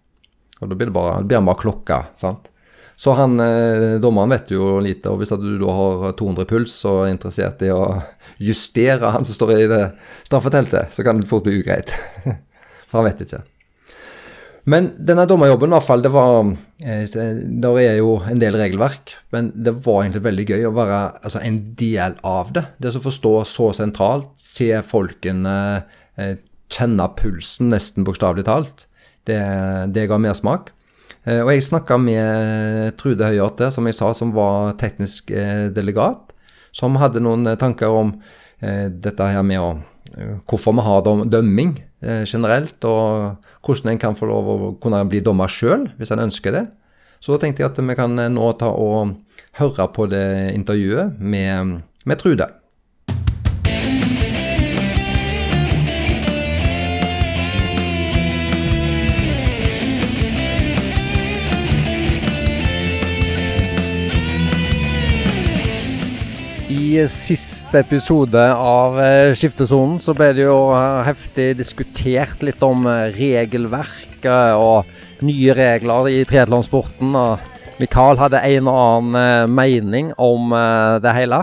[0.60, 2.04] Og da blir det bare, blir bare klokka.
[2.20, 2.48] sant?
[2.96, 7.02] Så han, eh, dommeren vet jo lite, og hvis du da har 200 puls og
[7.04, 7.82] er interessert i å
[8.40, 9.82] justere han som står i det
[10.24, 11.92] straffeteltet, så kan det fort bli ugreit.
[12.88, 13.42] For han vet ikke.
[14.66, 16.48] Men denne dommerjobben, i hvert fall, det var
[16.82, 20.98] eh, Der er jo en del regelverk, men det var egentlig veldig gøy å være
[21.20, 22.64] altså, en del av det.
[22.80, 25.54] Det å forstå så sentralt, se folkene
[26.16, 26.34] eh,
[26.72, 28.86] kjenne pulsen, nesten bokstavelig talt.
[29.26, 29.38] Det,
[29.94, 30.72] det ga mersmak.
[31.26, 36.32] Eh, og jeg snakka med Trude Høyert som jeg sa, som var teknisk eh, delegat,
[36.74, 38.16] som hadde noen eh, tanker om
[38.56, 39.68] dette her med å
[40.48, 45.20] Hvorfor vi har dømming eh, generelt, og hvordan en kan få lov å kunne bli
[45.20, 46.64] dommer sjøl, hvis en ønsker det.
[47.20, 49.16] Så da tenkte jeg at vi kan nå ta og
[49.58, 52.48] høre på det intervjuet med, med Trude.
[67.04, 73.10] Siste episode av eh, Skiftesonen så ble det jo eh, heftig diskutert litt om eh,
[73.12, 74.24] regelverk
[74.56, 74.88] og
[75.26, 77.12] nye regler i triatlonsporten.
[77.12, 80.54] Og Mikael hadde en og annen mening om
[81.04, 81.42] det hele.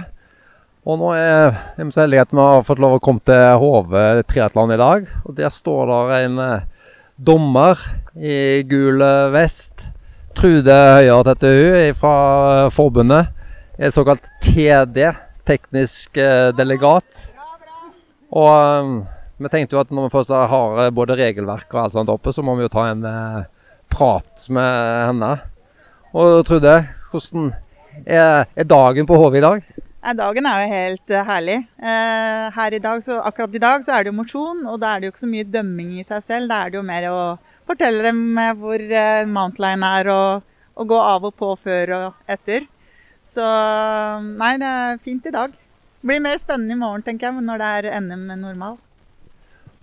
[0.89, 4.23] Og nå er vi så heldige at vi har fått lov å komme til Hove
[4.27, 5.05] triatlon i dag.
[5.27, 6.41] Og der står det en
[7.15, 7.85] dommer
[8.17, 9.05] i gul
[9.37, 9.91] vest.
[10.33, 12.17] Trude Høyert heter hun fra
[12.73, 13.43] forbundet
[13.77, 15.07] er såkalt TD,
[15.47, 17.27] teknisk eh, delegat.
[18.33, 18.95] Og um,
[19.43, 22.33] vi tenkte jo at når vi først har eh, både regelverk og alt sånt oppe,
[22.33, 23.39] så må vi jo ta en eh,
[23.93, 25.31] prat med henne.
[26.13, 26.77] Og Trude,
[27.11, 27.51] hvordan
[28.05, 29.65] er, er dagen på HV i dag?
[30.17, 31.55] Dagen er jo helt herlig.
[31.79, 34.99] Her i dag, så, akkurat i dag så er det jo mosjon, og da er
[34.99, 36.51] det jo ikke så mye dømming i seg selv.
[36.51, 37.21] Da er det jo mer å
[37.69, 38.83] fortelle dem hvor
[39.31, 40.43] Mountline er, og,
[40.75, 42.67] og gå av og på før og etter.
[43.23, 43.43] Så
[44.23, 45.53] nei, det er fint i dag.
[45.53, 48.75] Det blir mer spennende i morgen, tenker jeg, når det er NM normal.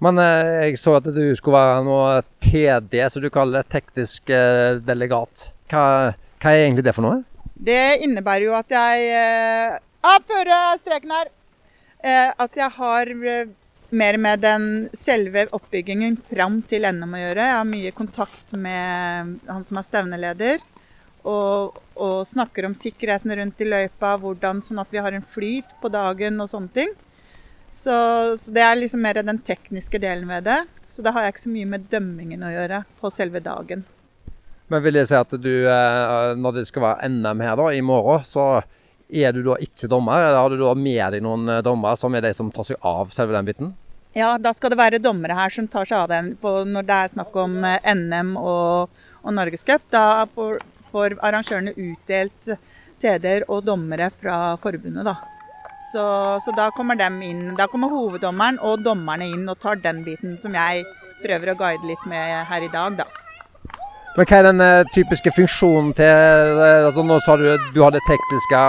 [0.05, 4.79] Men eh, jeg så at du skulle være noe TD, som du kaller teknisk eh,
[4.85, 5.51] delegat.
[5.73, 5.85] Hva,
[6.41, 7.21] hva, er egentlig det for noe?
[7.61, 9.77] Det innebærer jo at jeg eh,
[10.09, 11.33] ah, Føre streken her!
[12.01, 13.13] Eh, at jeg har
[13.91, 14.65] mer med den
[14.97, 17.49] selve oppbyggingen fram til NM å gjøre.
[17.51, 20.65] Jeg har mye kontakt med han som er stevneleder
[21.29, 25.77] og, og, snakker om sikkerheten rundt i løypa, hvordan, sånn at vi har en flyt
[25.83, 26.93] på dagen og sånne ting.
[27.71, 27.95] Så,
[28.41, 30.59] så, det er liksom mer den tekniske delen ved det.
[30.91, 33.85] Så da har jeg ikke så mye med dømmingen å gjøre på selve dagen.
[34.71, 37.83] Men vil jeg si at du, eh, når det skal være NM her da, i
[37.83, 38.63] morgen, så
[39.11, 40.23] er du da ikke dommer?
[40.23, 42.83] Eller har du da med deg noen eh, dommere som er de som tar seg
[42.87, 43.73] av selve den biten?
[44.15, 47.11] Ja, da skal det være dommere her som tar seg av den når det er
[47.13, 49.87] snakk om eh, NM og, og Norgescup.
[49.95, 50.59] Da får,
[50.93, 52.55] får arrangørene utdelt
[53.01, 55.07] TD-er og dommere fra forbundet.
[55.07, 55.17] da.
[55.93, 56.03] Så,
[56.45, 57.55] så, da kommer dem inn.
[57.57, 60.85] Da kommer hoveddommeren og dommerne inn og tar den biten som jeg
[61.25, 63.09] prøver å guide litt med her i dag, da.
[64.17, 67.93] Men Hva er den uh, typiske funksjonen til uh, altså Nå sa du du har
[67.95, 68.63] det tekniske,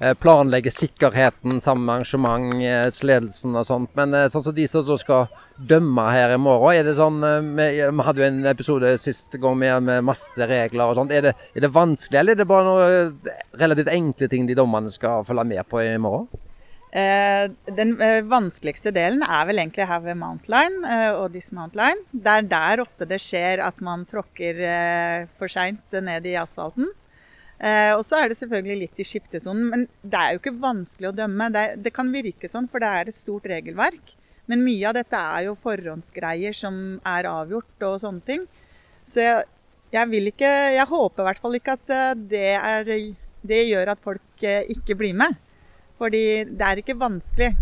[0.00, 3.92] uh, planlegge sikkerheten sammen med arrangementsledelsen og sånt.
[3.98, 7.20] Men sånn som de som skal dømme her i morgen, er det sånn
[7.56, 7.68] vi
[8.08, 11.12] hadde jo en episode sist gang med, med masse regler og sånt.
[11.12, 13.30] Er det, er det vanskelig, eller er det bare noe
[13.60, 16.28] relativt enkle ting de dommerne skal følge med på i morgen?
[16.96, 22.06] Eh, den eh, vanskeligste delen er vel egentlig her ved Mountline eh, og Dismountline.
[22.08, 24.62] Det er der ofte det skjer at man tråkker
[25.36, 26.88] for seint ned i asfalten.
[27.96, 31.14] Og så er det selvfølgelig litt i skiftesonen, men det er jo ikke vanskelig å
[31.16, 31.46] dømme.
[31.54, 34.12] Det, det, kan virke sånn, for det er et stort regelverk.
[34.44, 38.44] Men mye av dette er jo forhåndsgreier som er avgjort og sånne ting.
[39.08, 39.48] Så jeg,
[39.96, 41.96] jeg vil ikke Jeg håper i hvert fall ikke at
[42.28, 42.92] det, er,
[43.40, 45.40] det gjør at folk ikke blir med.
[46.00, 47.54] Fordi det er ikke vanskelig.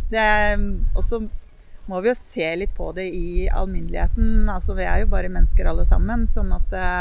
[0.95, 1.23] Og så
[1.91, 4.49] må vi jo se litt på det i alminneligheten.
[4.51, 6.93] Altså, vi er jo bare mennesker alle sammen, sånn at det,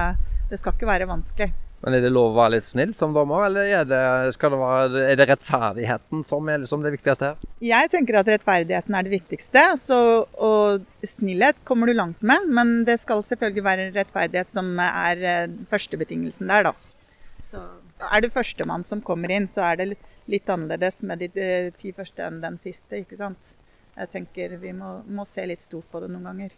[0.52, 1.54] det skal ikke være vanskelig.
[1.84, 4.00] Men er det lov å være litt snill som dommer, eller er det,
[4.40, 7.50] det være, er det rettferdigheten som er liksom det viktigste her?
[7.60, 9.66] Jeg tenker at rettferdigheten er det viktigste.
[9.82, 9.98] Så,
[10.40, 15.58] og snillhet kommer du langt med, men det skal selvfølgelig være rettferdighet som er eh,
[15.72, 17.44] førstebetingelsen der, da.
[17.44, 17.66] Så
[18.12, 19.90] er du førstemann som kommer inn, så er det
[20.32, 23.56] litt annerledes med de eh, ti første enn den siste, ikke sant.
[23.94, 26.56] Jeg tenker vi må, må se litt stort på det noen ganger.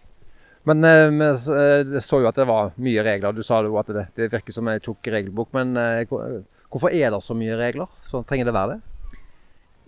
[0.65, 3.35] Men eh, vi eh, så jo at det var mye regler.
[3.35, 5.51] Du sa jo at det, det virker som en tjukk regelbok.
[5.53, 6.15] Men eh,
[6.73, 7.91] hvorfor er det så mye regler?
[8.05, 8.81] Så trenger det være det?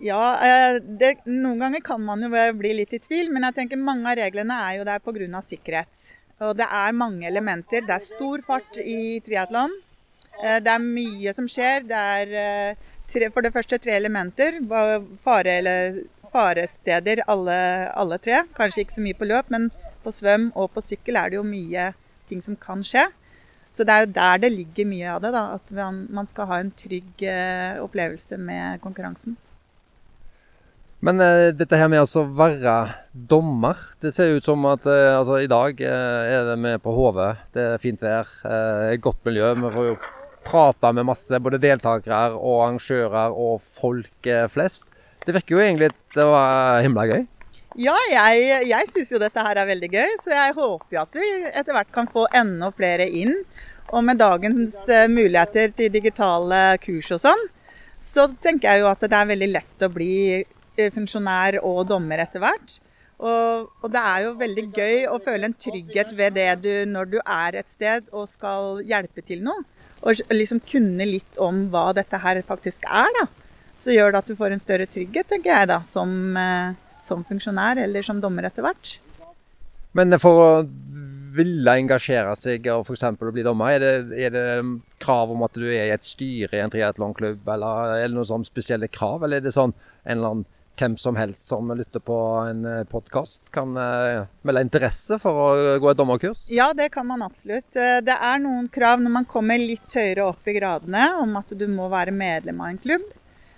[0.06, 0.20] Ja,
[0.78, 4.20] det, noen ganger kan man jo bli litt i tvil, men jeg tenker mange av
[4.20, 5.40] reglene er jo der pga.
[5.42, 6.04] sikkerhet.
[6.46, 7.82] Og det er mange elementer.
[7.82, 9.74] Det er stor fart i triatlon.
[10.38, 11.82] Det er mye som skjer.
[11.88, 12.76] Det er
[13.10, 14.60] tre, for det første tre elementer.
[15.24, 15.98] Fare, eller
[16.32, 17.58] faresteder alle,
[17.96, 18.44] alle tre.
[18.56, 19.70] Kanskje ikke så mye på løp, men
[20.04, 21.90] på svøm og på sykkel er det jo mye
[22.30, 23.08] ting som kan skje.
[23.70, 25.34] Så det er jo der det ligger mye av det.
[25.34, 25.74] da, At
[26.08, 29.36] man skal ha en trygg eh, opplevelse med konkurransen.
[31.00, 32.72] Men eh, dette her med å være
[33.12, 36.90] dommer Det ser ut som at eh, altså, i dag eh, er det med på
[36.90, 37.20] HV.
[37.54, 38.32] Det er fint vær,
[38.98, 39.52] godt miljø.
[39.54, 39.98] Vi får jo
[40.46, 44.92] prate med masse både deltakere og arrangører og folk flest.
[45.24, 47.26] Det virker jo egentlig til å være himla gøy.
[47.78, 51.12] Ja, jeg, jeg syns jo dette her er veldig gøy, så jeg håper jo at
[51.14, 53.36] vi etter hvert kan få enda flere inn.
[53.92, 57.44] Og med dagens uh, muligheter til digitale kurs og sånn,
[58.02, 62.24] så tenker jeg jo at det er veldig lett å bli uh, funksjonær og dommer
[62.24, 62.78] etter hvert.
[63.18, 67.14] Og, og, det er jo veldig gøy å føle en trygghet ved det du når
[67.14, 69.64] du er et sted og skal hjelpe til noe.
[70.02, 73.26] Og liksom kunne litt om hva dette her faktisk er, da.
[73.78, 77.24] Så gjør det at du får en større trygghet, tenker jeg da, som uh, som
[77.26, 78.98] funksjonær eller som dommer etter hvert.
[79.96, 80.50] Men for å
[81.38, 83.04] ville engasjere seg og f.eks.
[83.14, 84.44] å bli dommer, er det, er det,
[85.02, 88.30] krav om at du er i et styre i en triatlonklubb, eller er det noen
[88.30, 90.46] sånn spesielle krav, eller er det sånn en eller annen
[90.78, 95.78] hvem som helst som lytter på en eh, podkast, kan uh, melde interesse for å
[95.82, 96.44] gå et dommerkurs?
[96.52, 97.70] Ja, det kan man absolutt.
[97.76, 101.52] Eh, det er noen krav når man kommer litt høyere opp i gradene, om at
[101.58, 103.06] du må være medlem av en klubb.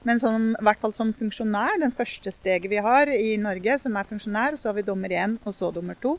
[0.08, 3.98] Men som, i hvert fall som funksjonær, den første steget vi har i Norge som
[4.00, 6.16] er funksjonær, så har vi dommer én og så dommer to.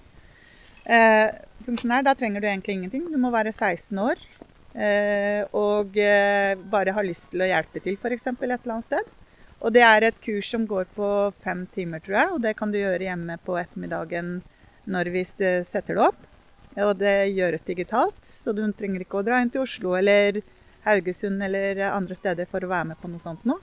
[0.85, 1.29] Eh,
[1.65, 3.07] funksjonær, da trenger du egentlig ingenting.
[3.09, 4.21] Du må være 16 år
[4.75, 8.29] eh, og eh, bare ha lyst til å hjelpe til f.eks.
[8.29, 9.17] et eller annet sted.
[9.61, 11.07] Og det er et kurs som går på
[11.43, 12.33] fem timer, tror jeg.
[12.33, 14.39] Og det kan du gjøre hjemme på ettermiddagen
[14.89, 16.21] når vi setter det opp.
[16.81, 20.39] Og det gjøres digitalt, så du trenger ikke å dra inn til Oslo eller
[20.85, 23.57] Haugesund eller andre steder for å være med på noe sånt nå.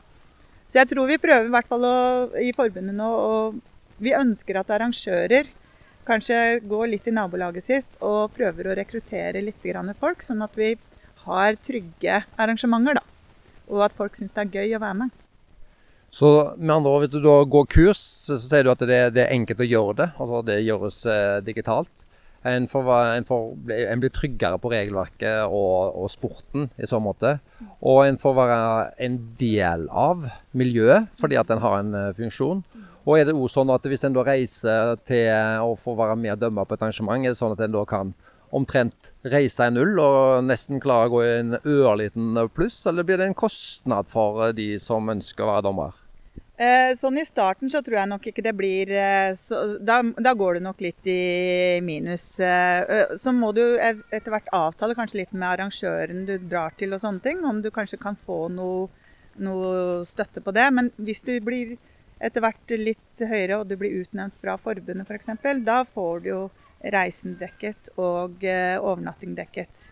[0.68, 1.96] Så jeg tror vi prøver i hvert fall å,
[2.37, 3.64] i forbundet nå og
[3.98, 5.48] Vi ønsker at arrangører
[6.06, 9.64] kanskje går litt i nabolaget sitt og prøver å rekruttere litt
[9.98, 10.76] folk, sånn at vi
[11.24, 12.94] har trygge arrangementer.
[12.94, 13.02] da.
[13.66, 15.11] Og at folk syns det er gøy å være med.
[16.11, 19.27] Så med andre ord, hvis du da går kurs, så sier du at det, det
[19.27, 20.09] er enkelt å gjøre det?
[20.16, 22.07] Altså det gjøres eh, digitalt?
[22.47, 27.35] En, får, en, får, en, blir tryggere på regelverket og, og, sporten i så måte.
[27.83, 28.61] Og en får være
[29.05, 32.62] en del av miljøet fordi at en har en uh, funksjon.
[33.09, 35.29] Og er det også sånn at hvis en da reiser til
[35.64, 37.85] å få være med og dømme på et arrangement, er det sånn at en da
[37.88, 38.14] kan
[38.55, 43.21] omtrent reise en null og nesten klare å gå i en ørliten pluss, eller blir
[43.21, 45.97] det en kostnad for de som ønsker å være dommer?
[46.59, 50.33] Eh, sånn i starten så tror jeg nok ikke det blir eh, så, da, da,
[50.35, 52.25] går det nok litt i minus.
[52.42, 57.03] Eh, så må du etter hvert avtale kanskje litt med arrangøren du drar til og
[57.05, 57.44] sånne ting.
[57.47, 58.88] Om du kanskje kan få noe,
[59.38, 60.64] noe støtte på det.
[60.75, 61.77] Men hvis du blir
[62.18, 66.29] etter hvert litt høyere og du blir utnevnt fra forbundet f.eks., for da får du
[66.33, 66.40] jo
[66.90, 69.87] reisen dekket og overnatting dekket.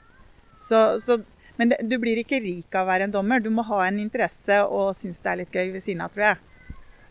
[0.59, 1.21] Så, så
[1.63, 3.39] men det, du blir ikke rik av å være en dommer.
[3.39, 6.33] Du må ha en interesse og synes det er litt gøy ved siden av, tror
[6.33, 6.43] jeg.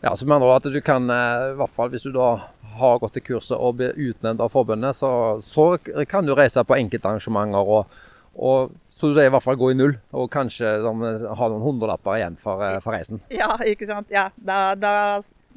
[0.06, 2.36] Ja, så mener at du kan, eh, i hvert fall hvis du da
[2.78, 5.08] har gått til kurset og blir utnevnt av forbundet, så,
[5.42, 5.72] så
[6.06, 7.66] kan du reise på enkeltarrangementer.
[7.74, 7.96] Og,
[8.38, 12.36] og, så du i hvert fall gå i null, og kanskje ha noen hundrelapper igjen
[12.38, 13.18] for, eh, for, reisen.
[13.40, 14.12] Ja, ikke sant.
[14.14, 14.92] Ja, da, da,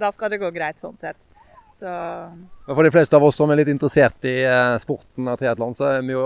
[0.01, 1.19] da skal det gå greit sånn sett.
[1.77, 1.93] Så...
[2.65, 5.91] For de fleste av oss som er litt interessert i eh, sporten og triatlon, så
[5.99, 6.25] er vi jo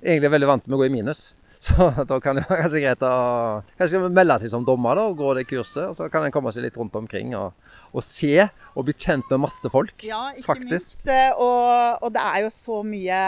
[0.00, 1.26] egentlig veldig vant med å gå i minus.
[1.66, 3.16] Så da kan det være kanskje greit å
[3.76, 5.90] kanskje melde seg som dommer da, og gå det kurset.
[5.90, 7.52] og Så kan en komme seg litt rundt omkring og,
[7.92, 9.92] og, se og bli kjent med masse folk.
[10.06, 10.72] Ja, ikke faktisk.
[10.72, 11.10] minst.
[11.12, 13.20] Eh, og, og, det er jo så mye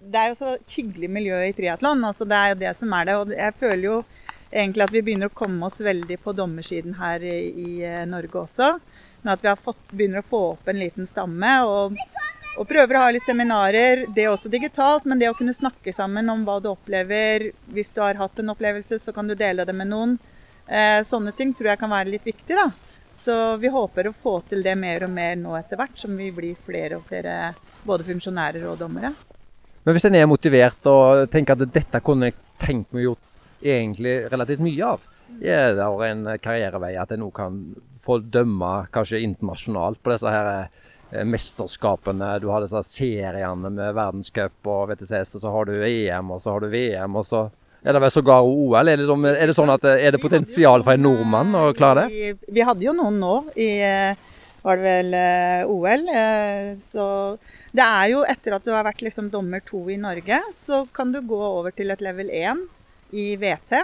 [0.00, 2.02] Det er jo så hyggelig miljø i triatlon.
[2.10, 3.18] Altså, det er jo det som er det.
[3.22, 3.98] Og jeg føler jo
[4.50, 8.42] egentlig at vi begynner å komme oss veldig på dommersiden her i, i eh, Norge
[8.42, 8.72] også.
[9.22, 11.54] Men at vi fått, begynner å få opp en liten stamme.
[11.62, 11.94] og
[12.58, 15.92] og prøver å ha litt seminarer, det er også digitalt, men det å kunne snakke
[15.94, 17.52] sammen om hva du opplever.
[17.70, 20.16] Hvis du har hatt en opplevelse, så kan du dele det med noen.
[20.66, 22.56] Eh, sånne ting tror jeg kan være litt viktig.
[22.58, 22.70] da.
[23.14, 26.32] Så vi håper å få til det mer og mer nå etter hvert, som vi
[26.34, 27.54] blir flere og flere
[27.86, 29.14] både funksjonærer og dommere.
[29.86, 34.18] Men hvis en er motivert og tenker at dette kunne jeg tenkt meg gjort egentlig
[34.32, 35.06] relativt mye av,
[35.38, 37.58] er det en karrierevei at en nå kan
[38.02, 42.34] få dømme kanskje internasjonalt på disse her Eh, mesterskapene.
[42.42, 46.54] Du har disse seriene med verdenscup og VTCS, og så har du EM, og så
[46.54, 47.48] har du VM, og så
[47.82, 48.90] er det vel sågar OL?
[48.90, 52.16] Er det, er det sånn at er det potensial for en nordmann å klare det?
[52.16, 54.24] Vi, vi hadde jo noen nå i eh,
[54.64, 55.14] var det vel
[55.70, 56.08] OL.
[56.76, 57.04] Så
[57.72, 61.14] det er jo etter at du har vært liksom dommer to i Norge, så kan
[61.14, 62.66] du gå over til et level 1
[63.16, 63.78] i VT.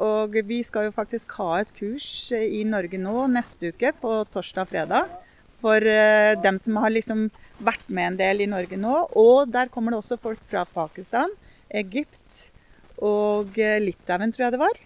[0.00, 4.64] Og vi skal jo faktisk ha et kurs i Norge nå neste uke, på torsdag
[4.64, 5.16] og fredag
[5.62, 7.28] for uh, dem som har liksom
[7.64, 8.94] vært med en del i Norge nå.
[9.18, 11.32] Og der kommer det også folk fra Pakistan,
[11.68, 12.48] Egypt
[12.98, 14.82] og uh, Litauen, tror jeg det var.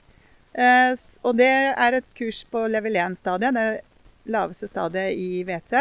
[0.53, 0.93] Uh,
[1.25, 5.75] og det er et kurs på level 1-stadiet, det laveste stadiet i VT.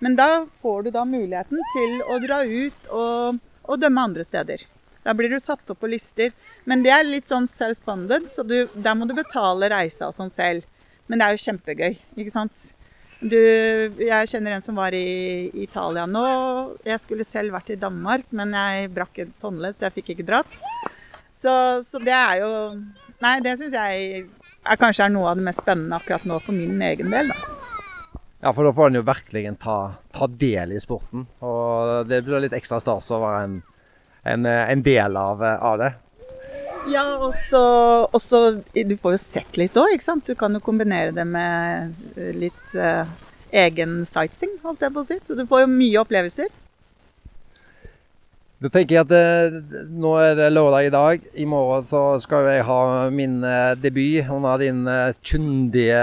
[0.00, 4.64] Men da får du da muligheten til å dra ut og, og dømme andre steder.
[5.04, 6.32] Da blir du satt opp på lister.
[6.68, 10.32] Men det er litt sånn self-funded, så du, der må du betale reisa og sånn
[10.32, 10.66] selv.
[11.08, 12.70] Men det er jo kjempegøy, ikke sant.
[13.20, 13.36] Du,
[14.00, 16.24] jeg kjenner en som var i Italia nå.
[16.88, 20.28] Jeg skulle selv vært i Danmark, men jeg brakk et håndledd, så jeg fikk ikke
[20.30, 20.56] dratt.
[21.36, 21.52] Så,
[21.84, 22.50] så det er jo
[23.20, 24.22] Nei, det syns jeg
[24.64, 27.56] er, kanskje er noe av det mest spennende akkurat nå for min egen del, da.
[28.40, 29.76] Ja, for da får en jo virkelig ta,
[30.16, 31.26] ta, del i sporten.
[31.44, 33.58] Og det blir litt ekstra stas å være en,
[34.32, 35.90] en, en del av, av det.
[36.88, 37.34] Ja, og
[38.22, 40.26] så Du får jo sett litt òg, ikke sant.
[40.26, 41.98] Du kan jo kombinere det med
[42.38, 43.04] litt eh,
[43.66, 45.18] egen sightseeing, holdt jeg på å si.
[45.26, 46.48] Så du får jo mye opplevelser.
[48.60, 49.54] Da tenker jeg at eh,
[49.88, 51.22] nå er det lørdag i dag.
[51.32, 56.02] I morgen så skal jeg ha min eh, debut under din eh, kyndige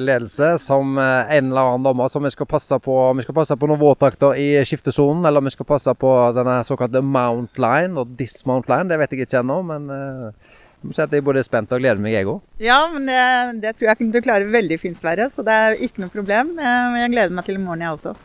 [0.00, 2.08] ledelse som eh, en eller annen dommer.
[2.08, 5.52] Så vi skal passe på, vi skal passe på noen våtdrakter i skiftesonen, eller vi
[5.52, 8.88] skal passe på denne såkalte mount line og dismount line.
[8.88, 11.76] Det vet jeg ikke ennå, men eh, jeg må si at jeg er både spent
[11.76, 12.40] og gleder meg, jeg òg.
[12.64, 13.20] Ja, men det,
[13.66, 15.28] det, tror jeg du klarer veldig fint, Sverre.
[15.28, 16.56] Så det er ikke noe problem.
[16.56, 18.16] Men jeg gleder meg til i morgen, jeg også.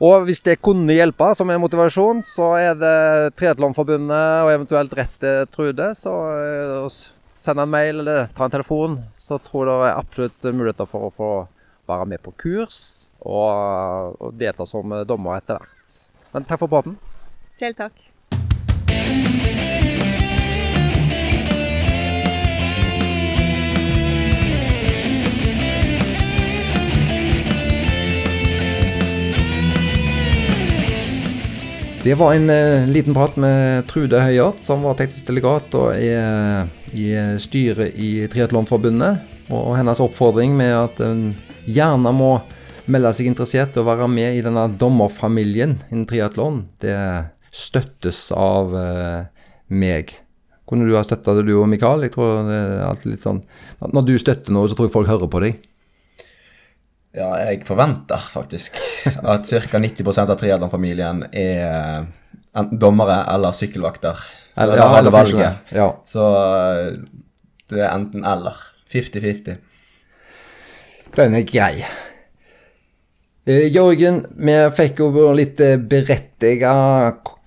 [0.00, 5.16] Og hvis det kunne hjelpe som en motivasjon, så er det Triatlonforbundet og eventuelt rett
[5.20, 5.90] til Trude.
[5.98, 7.00] Så eh,
[7.40, 11.08] send en mail eller ta en telefon, så tror jeg det er absolutt muligheter for
[11.08, 11.30] å få
[11.90, 12.80] være med på kurs
[13.20, 15.98] og, og delta som dommer etter hvert.
[16.32, 16.96] Men takk for praten.
[17.52, 18.09] Selv takk.
[32.10, 36.66] Det var en uh, liten prat med Trude Høyert, som var teknisk delegat og er
[36.90, 37.04] i
[37.38, 39.20] styret i Triatlonforbundet.
[39.54, 41.20] Og, hennes oppfordring med at hun
[41.70, 42.32] gjerne må
[42.90, 46.98] melde seg interessert og være med i denne dommerfamilien innen triatlon, det
[47.54, 50.10] støttes av uh, meg.
[50.66, 52.08] Kunne du ha støtta det, du og Mikael?
[52.08, 53.44] Jeg tror det er alltid litt sånn
[53.86, 55.62] Når du støtter noe, så tror jeg folk hører på deg.
[57.16, 58.76] Ja, jeg forventer faktisk
[59.10, 59.80] at ca.
[59.82, 62.06] 90% av triatlonfamilien er
[62.54, 64.20] enten dommere eller sykkelvakter.
[64.54, 65.72] Så eller, ja, eller valget.
[65.74, 65.88] Ja.
[66.06, 67.00] Så eh,
[67.70, 68.66] det er enten eller.
[68.90, 69.58] 50-50.
[71.14, 71.84] Den er grei.
[73.50, 76.72] Eh, Jørgen, vi fikk jo litt eh, berettiga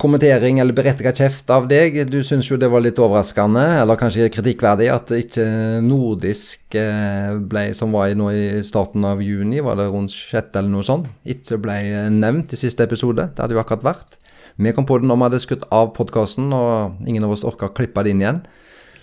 [0.01, 1.95] kommentering eller berettiga kjeft av deg.
[2.11, 5.45] Du syns jo det var litt overraskende, eller kanskje kritikkverdig, at ikke
[5.85, 10.73] nordisk eh, ble, som var nå i starten av juni, var det rundt sjette eller
[10.73, 11.77] noe sånt, ikke ble
[12.11, 13.29] nevnt i siste episode.
[13.29, 14.19] Det hadde jo akkurat vært.
[14.59, 17.71] Vi kom på det når vi hadde skutt av podkasten, og ingen av oss orka
[17.71, 18.43] å klippe det inn igjen.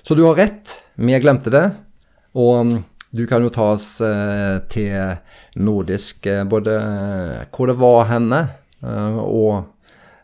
[0.04, 1.68] Så du har rett, vi glemte det.
[2.36, 2.78] Og mm,
[3.10, 4.94] du kan jo ta oss eh, til
[5.58, 8.40] nordisk, eh, både eh, hvor det var henne,
[8.80, 9.66] og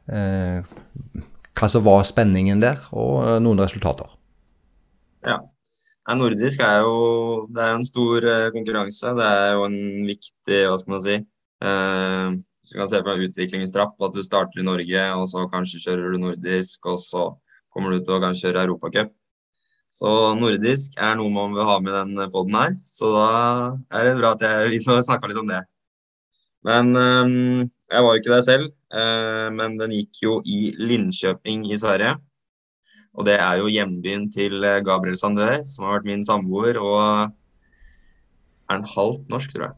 [0.07, 4.09] hva som var spenningen der, og noen resultater.
[5.27, 5.41] Ja.
[6.17, 6.95] Nordisk er jo
[7.51, 8.25] er en stor
[8.55, 9.13] konkurranse.
[9.19, 13.23] Det er jo en viktig, hva skal man si eh, du kan se på en
[13.23, 17.29] utviklingstrapp, at du starter i Norge, og så kanskje kjører du nordisk, og så
[17.71, 19.13] kommer du til å kanskje kjøre Europacup.
[19.97, 22.75] Så nordisk er noe man vil ha med den poden her.
[22.85, 23.29] Så da
[23.97, 25.63] er det bra at jeg vil snakke litt om det.
[26.67, 27.33] Men um,
[27.65, 28.71] jeg var jo ikke der selv.
[28.93, 32.17] Uh, men den gikk jo i Linköping i Sverige.
[33.17, 37.31] Og det er jo hjembyen til eh, Gabriel Sandør, som har vært min samboer og
[38.69, 39.77] er en halvt norsk, tror jeg.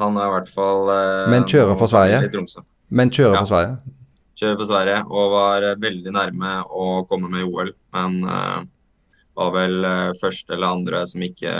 [0.00, 2.20] Han er i hvert fall eh, Men kjører for Sverige?
[2.92, 3.40] Men kjører Ja.
[3.40, 3.96] for Sverige?
[4.40, 8.60] Kjører for Sverige og var eh, veldig nærme å komme med i OL, men eh,
[9.38, 11.52] var vel eh, første eller andre som ikke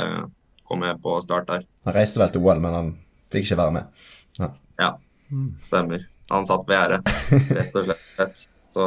[0.68, 1.66] kom med på start der.
[1.86, 2.92] Han reiste vel til OL, men han
[3.32, 4.06] fikk ikke være med.
[4.80, 4.94] Ja,
[5.62, 6.06] stemmer.
[6.30, 7.14] Han satt ved gjerdet,
[7.58, 8.46] rett og slett.
[8.70, 8.84] Så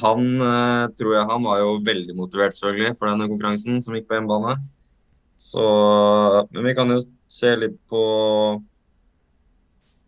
[0.00, 4.08] han eh, tror jeg han var jo veldig motivert selvfølgelig for denne konkurransen som gikk
[4.08, 4.56] på hjemmebane.
[5.36, 5.66] Så
[6.54, 8.02] Men vi kan jo se litt på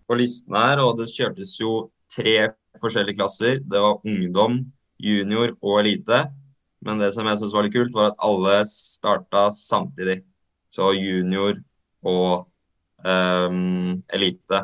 [0.08, 3.58] på listen her, og det kjørtes jo tre forskjellige klasser.
[3.60, 4.62] Det var ungdom,
[4.96, 6.22] junior og elite.
[6.84, 10.20] Men det som jeg syntes var litt kult, var at alle starta samtidig.
[10.70, 11.56] Så junior
[12.06, 12.46] og
[13.02, 14.62] um, elite.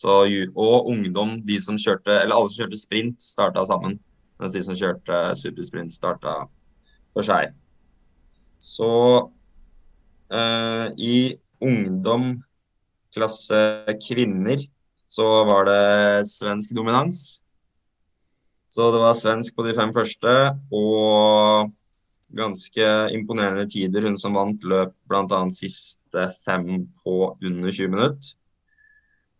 [0.00, 0.22] Så,
[0.56, 3.98] og ungdom, de som kjørte, eller alle som kjørte sprint, starta sammen.
[4.40, 6.38] Mens de som kjørte supersprint, starta
[7.12, 7.52] for seg.
[8.60, 8.92] Så
[10.32, 12.32] uh, i ungdom
[13.12, 13.60] klasse
[14.00, 14.62] kvinner
[15.10, 17.42] så var det svensk dominans.
[18.70, 20.34] Så det var svensk på de fem første,
[20.70, 21.72] og
[22.38, 24.06] ganske imponerende tider.
[24.06, 25.40] Hun som vant, løp bl.a.
[25.54, 28.36] siste fem på under 20 minutter.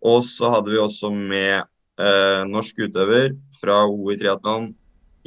[0.01, 1.61] Og så hadde vi også med
[2.01, 4.71] eh, norsk utøver fra OI triatlon,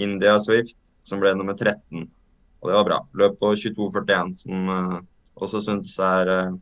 [0.02, 2.08] India Swift, som ble nummer 13.
[2.64, 3.00] Og det var bra.
[3.20, 5.00] Løp på 22,41, som eh,
[5.40, 6.56] også syntes er eh,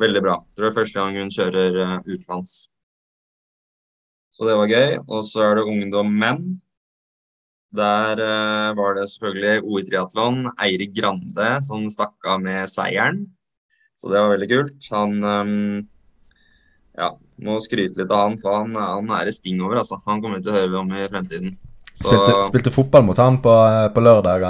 [0.00, 0.38] veldig bra.
[0.46, 2.54] Jeg tror det er første gang hun kjører eh, utenlands.
[4.36, 4.98] Så det var gøy.
[5.08, 6.44] Og så er det ungdom menn.
[7.74, 13.24] Der uh, var det selvfølgelig OI triatlon, Eirik Grande, som stakk av med seieren.
[13.96, 14.88] Så det var veldig kult.
[14.92, 15.54] Han um,
[16.96, 17.10] ja,
[17.42, 19.98] må skryte litt av han, for han, han er i sting over, altså.
[20.06, 21.56] Han kommer vi til å høre om i fremtiden.
[21.96, 23.52] Så Spilte, spilte fotball mot han på,
[23.94, 24.44] på lørdag.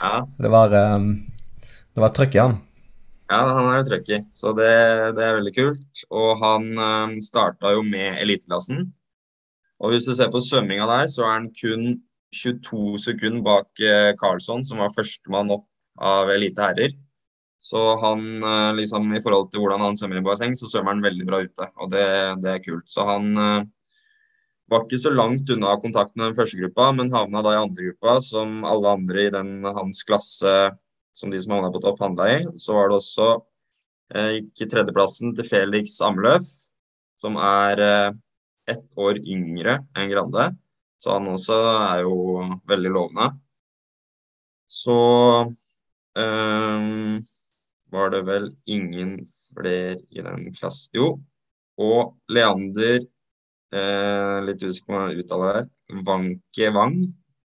[0.00, 1.10] ja, Det var, um,
[1.92, 2.60] det var trøkk i han.
[3.32, 4.72] Ja, han er jo trøkk i, så det,
[5.16, 6.04] det er veldig kult.
[6.12, 8.88] Og han um, starta jo med eliteklassen.
[9.82, 11.94] Og hvis du ser på svømminga der, så er han kun
[12.32, 15.68] 22 sekunder bak Carlsson, Karlsson, som var førstemann opp
[16.00, 16.94] av elite herrer.
[17.62, 21.04] Så han, eh, liksom i forhold til hvordan han svømmer i basseng, så svømmer han
[21.04, 21.68] veldig bra ute.
[21.78, 22.06] Og det,
[22.42, 22.88] det er kult.
[22.90, 23.68] Så han eh,
[24.72, 27.86] var ikke så langt unna kontakten med den første gruppa, men havna da i andre
[27.92, 30.56] gruppa, som alle andre i den hans klasse
[31.14, 32.42] som de som havna på topp, handla i.
[32.58, 33.28] Så var det også
[34.16, 36.48] eh, gikk tredjeplassen til Felix Amløf,
[37.22, 38.10] som er eh,
[38.74, 40.50] ett år yngre enn Grande.
[41.02, 42.14] Så han også er jo
[42.70, 43.28] veldig lovende.
[44.70, 44.94] Så
[46.14, 47.16] um,
[47.92, 49.16] var det vel ingen
[49.50, 51.08] flere i den klassen Jo,
[51.82, 53.00] og Leander
[53.74, 55.64] eh, Litt usikker på hvordan jeg uttaler det.
[56.06, 56.96] Vanke Wang.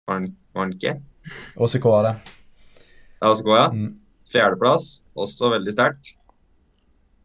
[0.09, 0.97] Van- Vanke.
[1.57, 2.15] ÅCK er det.
[3.21, 3.73] Ja, så går.
[3.77, 3.93] Mm.
[4.33, 6.15] Fjerdeplass, også veldig sterkt.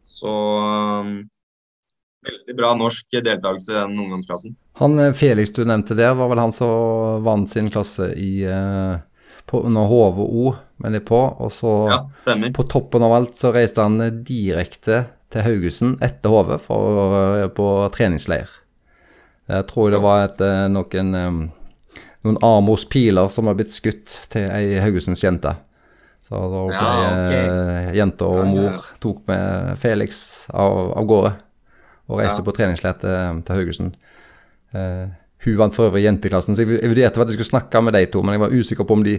[0.06, 1.16] Så um,
[2.26, 4.56] veldig bra norsk deltakelse i den ungdomsklassen.
[4.80, 8.98] Han eh, Felix du nevnte der, var vel han som vant sin klasse i eh,
[9.50, 10.50] på, under HV og O
[10.84, 12.52] melder på, og så Ja, stemmer.
[12.56, 17.70] på toppen av alt så reiste han direkte til Haugesund etter HV for, eh, på
[17.96, 18.48] treningsleir.
[19.50, 20.38] Jeg tror det var et,
[20.70, 21.08] noen,
[22.22, 25.56] noen Amos piler som har blitt skutt til ei Haugesunds jente.
[26.22, 27.32] Så da ble Ja, ok.
[27.34, 31.32] eh, jenta og mor tok med Felix av, av gårde
[32.10, 32.46] og reiste Ja.
[32.46, 33.94] på treningsleir til, til Haugesund.
[34.74, 35.08] Uh,
[35.46, 38.04] hun vant for øvrig jenteklassen, så jeg jeg vurderte at jeg skulle snakke med de
[38.12, 39.14] to, men jeg var usikker på om de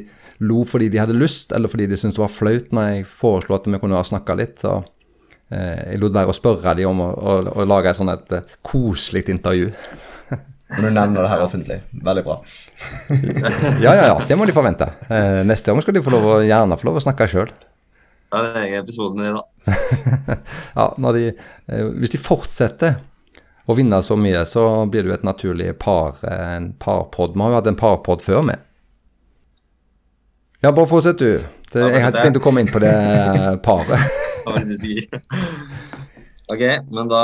[0.46, 3.56] lo fordi de hadde lyst, eller fordi de syntes det var flaut når jeg foreslo
[3.58, 4.62] at vi kunne ha snakka litt.
[4.62, 8.14] Så uh, jeg lot være å spørre dem om å, å, å lage et sånn
[8.14, 9.72] et eh, koselig intervju.
[10.78, 11.82] Men du nevner det her offentlig.
[11.92, 12.38] Veldig bra.
[13.84, 14.88] Ja, ja, ja, det må de forvente.
[15.10, 17.50] Eh, neste gang skal de få lov å, gjerne få lov å snakke sjøl.
[18.32, 19.42] Ja, det er egen episode med de, da.
[20.78, 20.86] Ja,
[21.18, 21.24] de,
[21.68, 22.94] eh, hvis de fortsetter
[23.68, 27.34] å vinne så mye, så blir det jo et naturlig par, eh, en parpod.
[27.36, 28.60] Vi har jo hatt en parpod før med.
[30.62, 31.40] Ja, bare fortsett du.
[31.72, 34.00] Det, jeg hadde ikke tenkt å komme inn på det eh, paret.
[36.52, 37.24] OK, men da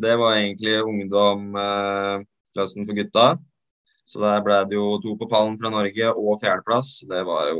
[0.00, 3.26] Det var egentlig ungdomsklassen for gutta.
[4.08, 6.88] Så der ble det jo to på pallen fra Norge og fjerdeplass.
[7.10, 7.58] Det var jo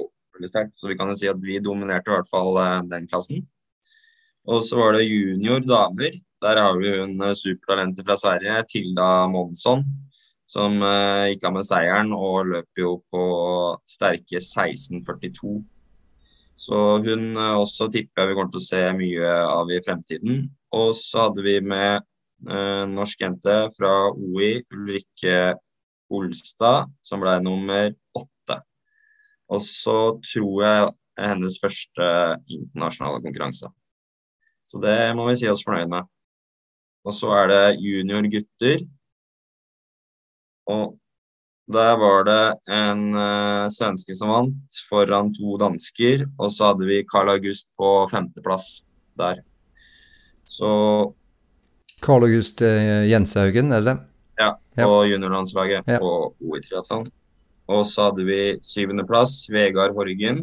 [0.49, 0.77] sterkt.
[0.79, 3.43] Så vi kan jo si at vi dominerte i hvert fall eh, den klassen.
[4.49, 6.17] Og så var det junior damer.
[6.41, 9.85] Der har vi hun eh, supertalentet fra Sverige, Tilda Monsson,
[10.51, 13.25] som eh, gikk av med seieren og løp jo på
[13.89, 15.59] sterke 16,42.
[16.61, 20.43] Så hun også tipper jeg vi kommer til å se mye av i fremtiden.
[20.77, 22.05] Og så hadde vi med
[22.41, 25.55] norsk jente fra OI, Ulrikke
[26.11, 28.40] Olstad, som ble nummer åtte.
[29.51, 30.89] Og så tror jeg
[31.19, 32.07] er hennes første
[32.55, 33.69] internasjonale konkurranse.
[34.65, 36.07] Så det må vi si oss fornøyd med.
[37.05, 38.83] Og så er det junior gutter.
[40.71, 40.97] Og
[41.71, 42.43] der var det
[42.75, 46.27] en uh, svenske som vant, foran to dansker.
[46.39, 48.83] Og så hadde vi Carl August på femteplass
[49.19, 49.43] der.
[50.51, 50.71] Så
[52.03, 53.99] Carl August uh, Jenshaugen, er det det?
[54.41, 54.87] Ja, Ja.
[54.87, 55.99] på juniorlandslaget Ja.
[55.99, 57.11] på OI triatlon.
[57.71, 60.43] Og så hadde vi syvendeplass Vegard Horgen.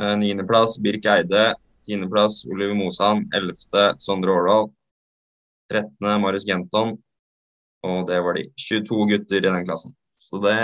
[0.00, 1.52] Eh, Niendeplass Birk Eide.
[1.84, 3.26] Tiendeplass Oliver Mosan.
[3.36, 4.70] Ellevte Sondre Årdal.
[5.70, 6.94] Trettende Marius Genton.
[7.84, 8.46] Og det var de.
[8.56, 9.92] 22 gutter i den klassen.
[10.22, 10.56] Så det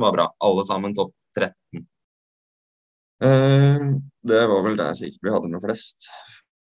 [0.00, 0.28] var bra.
[0.40, 1.84] Alle sammen topp 13.
[3.20, 3.86] Eh,
[4.24, 6.08] det var vel der sikkert vi hadde med flest.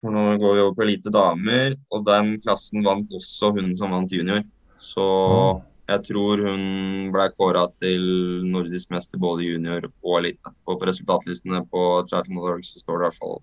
[0.01, 3.93] For nå går vi over på elite damer, og den klassen vant også hun som
[3.93, 4.41] vant junior.
[4.73, 5.67] Så Mm.
[5.91, 6.63] Jeg tror hun
[7.11, 8.03] ble kåra til
[8.47, 10.53] nordisk mester både junior og elite.
[10.65, 13.39] På resultatlistene på Triathlon.org så står det i hvert fall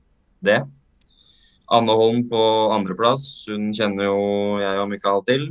[0.48, 0.58] det.
[1.68, 2.42] Anne Holm på
[2.72, 4.20] andreplass, hun kjenner jo
[4.62, 5.48] jeg og Mikael til.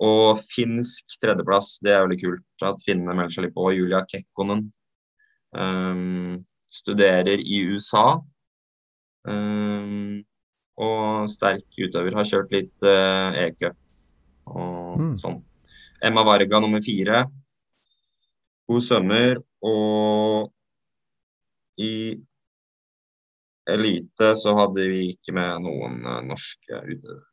[0.00, 3.66] Og finsk tredjeplass, det er veldig kult at finnene melder seg litt på.
[3.76, 4.70] Julia Kekkonen.
[5.52, 6.38] Um,
[6.72, 8.06] studerer i USA.
[9.28, 10.22] Um,
[10.80, 12.16] og sterk utøver.
[12.16, 13.76] Har kjørt litt uh, e-cup
[14.48, 15.14] og Mm.
[15.20, 15.36] sånn.
[16.02, 17.24] Emma Varga nummer fire.
[18.70, 20.52] God svømmer, og
[21.80, 22.16] i
[23.70, 27.26] elite så hadde vi ikke med noen eh, norske utøvere.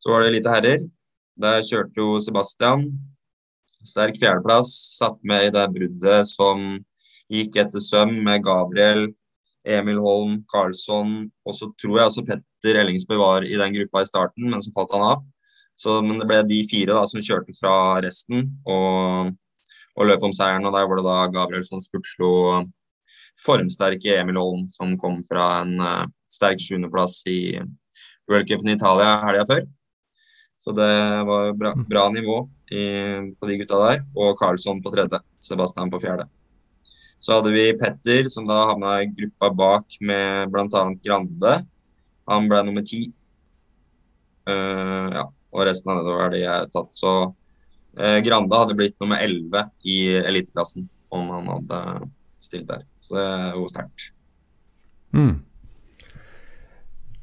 [0.00, 0.84] Så var det elite herrer.
[1.40, 2.86] Der kjørte jo Sebastian.
[3.86, 4.72] Sterk fjerdeplass.
[4.96, 6.78] Satt med i det bruddet som
[7.30, 9.10] gikk etter søm med Gabriel,
[9.68, 11.28] Emil Holm, Karlsson.
[11.44, 14.72] Og så tror jeg også Petter Ellingsbø var i den gruppa i starten, men så
[14.74, 15.22] falt han av.
[15.80, 17.72] Så, men det ble de fire da, som kjørte fra
[18.04, 19.30] resten og,
[19.96, 20.66] og løp om seieren.
[20.68, 22.32] Og der var det da Gabrielsson spurtslo
[23.40, 27.56] formsterke Emil Holm, som kom fra en uh, sterk sjuendeplass i
[28.28, 29.64] World Cupen i Italia helga før.
[30.60, 30.90] Så det
[31.24, 32.84] var bra, bra nivå i,
[33.40, 34.04] på de gutta der.
[34.12, 36.28] Og Karlsson på tredje, Sebastian på fjerde.
[37.20, 40.84] Så hadde vi Petter, som da havna i gruppa bak med bl.a.
[41.04, 41.56] Grande.
[42.28, 43.06] Han ble nummer ti.
[44.44, 46.90] Uh, ja, og resten av nedover er de jeg har tatt.
[46.96, 47.12] Så
[47.98, 51.80] eh, Grande hadde blitt nummer elleve i eliteklassen om han hadde
[52.40, 52.84] stilt der.
[53.02, 54.10] Så det er jo sterkt.
[55.16, 55.34] Mm.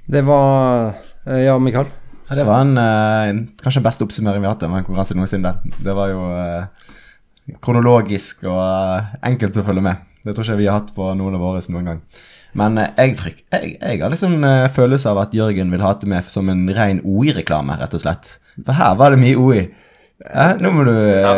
[0.07, 0.93] Det var
[1.25, 1.89] eh, Ja, Mikael?
[2.28, 5.53] Ja, det var en eh, kanskje beste oppsummering vi har hatt av en konkurranse noensinne.
[5.80, 6.88] Det var jo eh,
[7.63, 10.03] kronologisk og eh, enkelt å følge med.
[10.25, 12.01] Det tror ikke vi har hatt på noen av våre noen gang.
[12.58, 15.93] Men eh, jeg, fryk, jeg, jeg har liksom uh, følelse av at Jørgen vil ha
[16.01, 18.38] det med som en ren OI-reklame, rett og slett.
[18.58, 19.64] For her var det mye OI.
[20.26, 21.34] Eh, nå må du ja.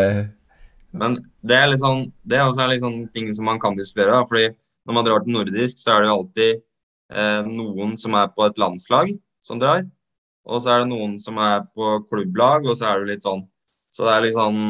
[0.95, 4.15] Men det er litt sånn, det er også litt sånn ting som man kan diskutere.
[4.15, 4.25] Da.
[4.25, 4.47] fordi
[4.87, 6.61] når man drar til nordisk, så er det jo alltid
[7.13, 9.11] eh, noen som er på et landslag
[9.45, 9.83] som drar.
[10.49, 13.43] Og så er det noen som er på klubblag, og så er det litt sånn.
[13.93, 14.63] Så det er litt sånn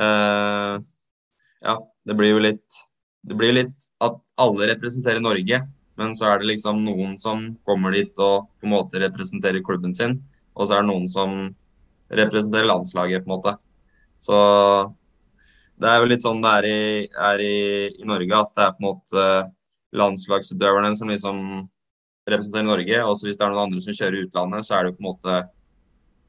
[0.00, 0.74] eh,
[1.64, 1.74] Ja,
[2.08, 2.82] det blir jo litt
[3.28, 5.60] Det blir litt at alle representerer Norge,
[5.98, 9.94] men så er det liksom noen som kommer dit og på en måte representerer klubben
[9.96, 10.16] sin,
[10.56, 11.34] og så er det noen som
[12.08, 13.54] representerer landslaget, på en måte.
[14.18, 14.38] Så
[15.78, 16.80] det er jo litt sånn det er i,
[17.30, 17.58] er i,
[18.00, 19.26] i Norge, at det er på en måte
[19.98, 21.42] landslagsutøverne som liksom
[22.28, 23.04] representerer Norge.
[23.04, 25.10] Og hvis det er noen andre som kjører utlandet, så er det jo på en
[25.12, 25.38] måte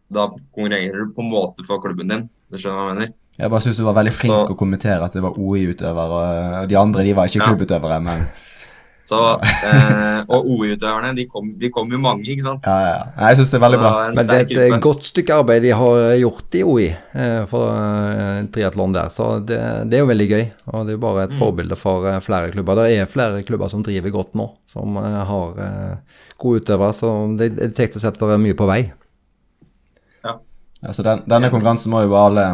[0.09, 0.23] Da
[0.57, 2.23] konkurrerer du på en måte for klubben din.
[2.49, 3.11] Du skjønner hva jeg mener?
[3.39, 6.21] Jeg bare syns du var veldig flink Så- å kommentere at det var OI-utøvere,
[6.61, 7.47] og de andre de var ikke Ja.
[7.53, 8.25] klubbutøvere, men
[9.09, 12.61] Så, eh, og OI-utøverne, de kom, de kom jo mange, ikke sant?
[12.67, 13.29] ja, ja.
[13.29, 13.91] Jeg syns det er veldig bra.
[14.13, 14.81] Men det er et eh, gruppe.
[14.83, 19.57] godt stykke arbeid de har gjort i OI eh, for eh, triatlon der, så det,
[19.89, 20.43] det er jo veldig gøy.
[20.73, 22.75] Og det er jo bare et forbilde for eh, flere klubber.
[22.83, 25.95] Det er flere klubber som driver godt nå, som eh, har eh,
[26.37, 28.91] gode utøvere, så det det er kjekt å se at det er mye på vei.
[30.81, 32.45] Ja, så den, denne konkurransen må jo alle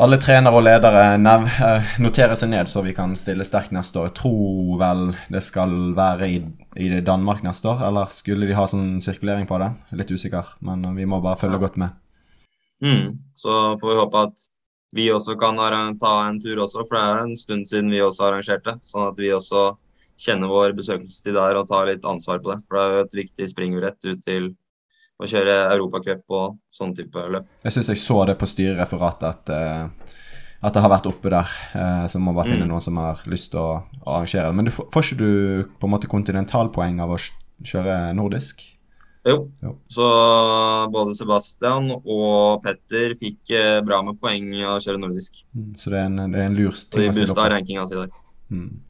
[0.00, 4.08] alle trenere og ledere eh, seg ned, så vi kan stille sterkt neste år.
[4.08, 6.38] Jeg tror vel det skal være i,
[6.80, 9.72] i Danmark neste år, eller skulle de ha sånn sirkulering på det?
[9.92, 11.64] Litt usikker, men vi må bare følge Ja.
[11.66, 11.90] godt med.
[12.82, 14.48] Mm, så får vi håpe at
[14.92, 15.56] vi også kan
[16.00, 18.78] ta en tur også, for det er en stund siden vi også arrangerte.
[18.82, 19.76] Sånn at vi også
[20.20, 22.60] kjenner vår besøkelsestid der og tar litt ansvar på det.
[22.68, 24.50] For det er jo et viktig springbrett ut til
[25.22, 27.46] å kjøre Europacup og sånn type løp.
[27.64, 29.88] Jeg syns jeg så det på styrereferatet at, eh,
[30.62, 31.48] at det har vært oppe der.
[31.74, 32.68] Eh, så må bare finne Mm.
[32.74, 34.54] noen som har lyst til å arrangere det.
[34.54, 37.18] Men du, får ikke du på en måte kontinentalpoeng av å
[37.62, 38.62] kjøre nordisk?
[39.24, 39.50] Jo.
[39.62, 39.76] Jo.
[39.88, 40.02] Så
[40.90, 45.44] både Sebastian og Petter fikk eh, bra med poeng av å kjøre nordisk.
[45.54, 47.52] Mm, Så det er en, det er en lur ting å stille boosta opp.
[47.52, 48.08] rankinga si der.
[48.50, 48.80] Mm.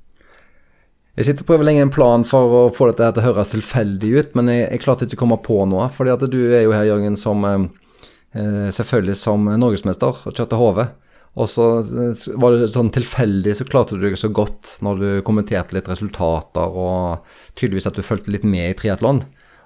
[1.13, 3.53] Jeg sitter og prøver lenge en plan for å få dette her til å høres
[3.53, 5.91] tilfeldig ut, men jeg, jeg klarte ikke å komme på noe.
[5.93, 7.67] fordi at du er jo her, Jørgen, som eh,
[8.33, 10.81] eh selvfølgelig som norgesmester og kjørte HV.
[11.41, 15.09] Og så eh, var det sånn tilfeldig så klarte du deg så godt når du
[15.27, 17.29] kommenterte litt resultater og
[17.61, 19.23] tydeligvis at du fulgte litt med i triatlon.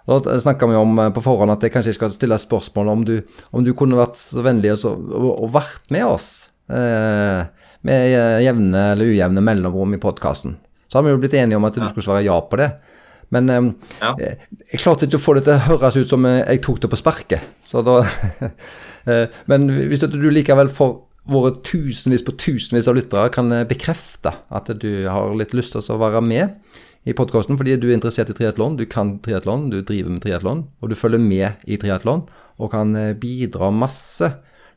[0.07, 3.17] Da snakka vi om eh, på forhånd at jeg kanskje skal stille spørsmål om du,
[3.51, 6.29] om du kunne vært så vennlig og, og, vært med oss
[6.71, 7.43] eh,
[7.87, 10.59] med jevne eller ujevne mellomrom i podkasten.
[10.87, 12.71] Så hadde vi jo blitt enige om at du skulle svare ja på det.
[13.35, 14.13] Men um, ja.
[14.21, 14.37] jeg,
[14.71, 17.01] jeg klarte ikke å få det til å høres ut som jeg tok det på
[17.01, 17.51] sparket.
[17.67, 17.99] Så da
[19.11, 24.71] eh, Men hvis du likevel for våre tusenvis på tusenvis av lyttere kan bekrefte at
[24.79, 26.55] du har litt lyst til å være med
[27.07, 30.65] i podkasten fordi du er interessert i triatlon, du kan triatlon, du driver med triatlon,
[30.83, 32.25] og du følger med i triatlon
[32.57, 34.31] og kan eh, bidra masse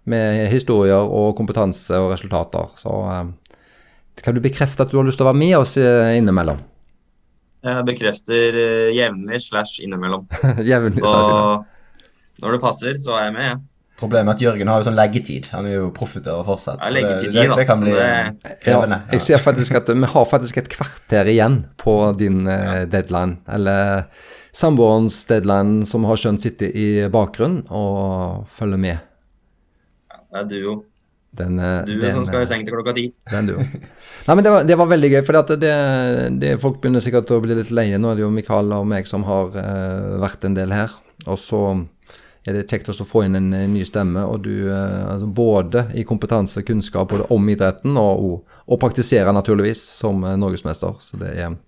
[0.10, 2.70] med historier og kompetanse og resultater.
[2.80, 2.94] Så
[4.26, 6.62] kan du bekrefte at du har lyst til å være med oss eh, innimellom?
[7.66, 10.24] Jeg bekrefter uh, jevnlig slash innimellom.
[10.72, 11.66] jevnlig så
[12.40, 13.60] når det passer, så er jeg med, jeg.
[14.00, 15.50] Problemet er at Jørgen har jo sånn leggetid.
[15.52, 16.80] Han er jo proffutøver fortsatt.
[16.86, 17.96] Ja, leggetid, det, det, det, kan bli
[18.64, 19.02] krevende.
[19.02, 22.86] Ja, jeg ser faktisk at vi har faktisk et kvarter igjen på din ja.
[22.88, 23.42] deadline.
[23.52, 24.08] Eller
[24.56, 29.04] samboerens deadline, som har skjønt sitter i bakgrunnen og følger med.
[30.08, 30.78] Ja, det er duo.
[31.32, 33.06] Den, eh, du den, som skal i seng til klokka ti.
[33.32, 33.54] Den du.
[33.60, 35.70] Nei, men det var, det var veldig gøy, for det,
[36.42, 38.00] det, folk begynner sikkert å bli litt leie.
[38.02, 40.94] Nå er det jo Mikael og meg som har uh, vært en del her.
[41.28, 41.64] Og så
[42.48, 44.26] er det kjekt å få inn en, en ny stemme.
[44.26, 48.82] og du, uh, altså Både i kompetanse og kunnskap både om idretten, og, og, og
[48.82, 50.98] praktisere naturligvis som uh, norgesmester.
[51.04, 51.60] Så det er,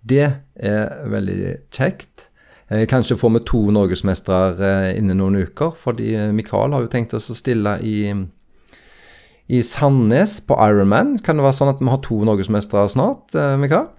[0.00, 0.26] det
[0.60, 2.28] er veldig kjekt.
[2.70, 7.34] Kanskje får vi to norgesmestere innen noen uker, fordi Mikael har jo tenkt oss å
[7.34, 7.96] stille i
[9.50, 11.16] i Sandnes på Ironman.
[11.24, 13.90] Kan det være sånn at vi har to norgesmestere snart, eh, Mikael?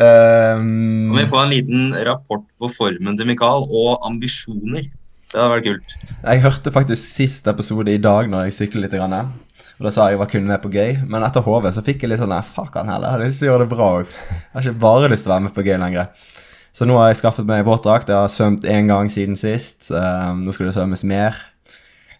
[0.00, 4.88] Um, kan vi få en liten rapport på formen til Mikael og ambisjoner?
[5.32, 5.96] Det hadde vært kult.
[6.18, 8.96] Jeg hørte faktisk sist episode i dag når jeg sykler litt.
[8.96, 9.32] Grann,
[9.78, 12.12] og Da sa jeg var kun med på gøy, men etter HV så fikk jeg
[12.12, 14.12] litt sånn Fuck han heller, jeg hadde lyst til å gjøre det bra òg.
[14.12, 16.28] Jeg har ikke bare lyst til å være med på gøy lenger.
[16.72, 18.08] Så nå har jeg skaffet meg våtdrakt.
[18.08, 19.90] Jeg har svømt én gang siden sist.
[19.92, 21.36] Um, nå skal det svømmes mer.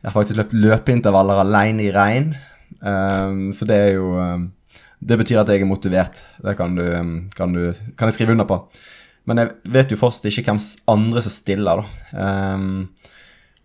[0.02, 2.32] Jeg har faktisk løpt løpeintervaller alene i regn.
[2.82, 4.48] Um, så det er jo um,
[4.98, 6.24] Det betyr at jeg er motivert.
[6.42, 8.58] Det kan, du, um, kan, du, kan jeg skrive under på.
[9.30, 10.58] Men jeg vet jo fortsatt ikke hvem
[10.90, 12.72] andre som stiller, da.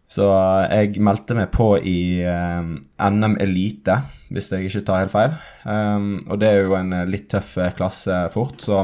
[0.07, 0.27] Så
[0.69, 3.95] jeg meldte meg på i NM Elite,
[4.29, 5.33] hvis jeg ikke tar helt feil.
[6.29, 8.83] Og det er jo en litt tøff klasse fort, så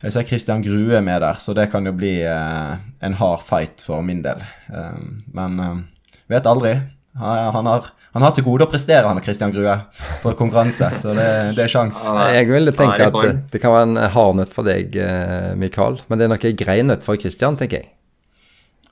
[0.00, 3.84] jeg ser Christian Grue med der, så det kan jo bli uh, en hard fight
[3.84, 4.40] for min del.
[5.36, 5.60] Men
[6.32, 6.76] Vet aldri.
[7.14, 9.74] Han har, han har til gode å prestere, han Christian Grue,
[10.22, 10.88] på konkurranse.
[11.00, 11.26] Så det,
[11.58, 12.00] det er sjans.
[12.32, 16.00] Jeg ville tenke at det kan være en hard nøtt for deg, eh, Mikael.
[16.08, 17.92] Men det er nok en grei nøtt for Christian, tenker jeg.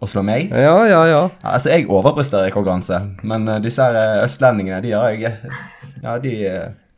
[0.00, 0.52] Å slå meg?
[0.52, 1.22] Ja, ja, ja.
[1.44, 5.34] Altså, jeg overpresterer i konkurranse, men uh, disse her eh, østlendingene, de har jeg
[6.00, 6.36] Ja, de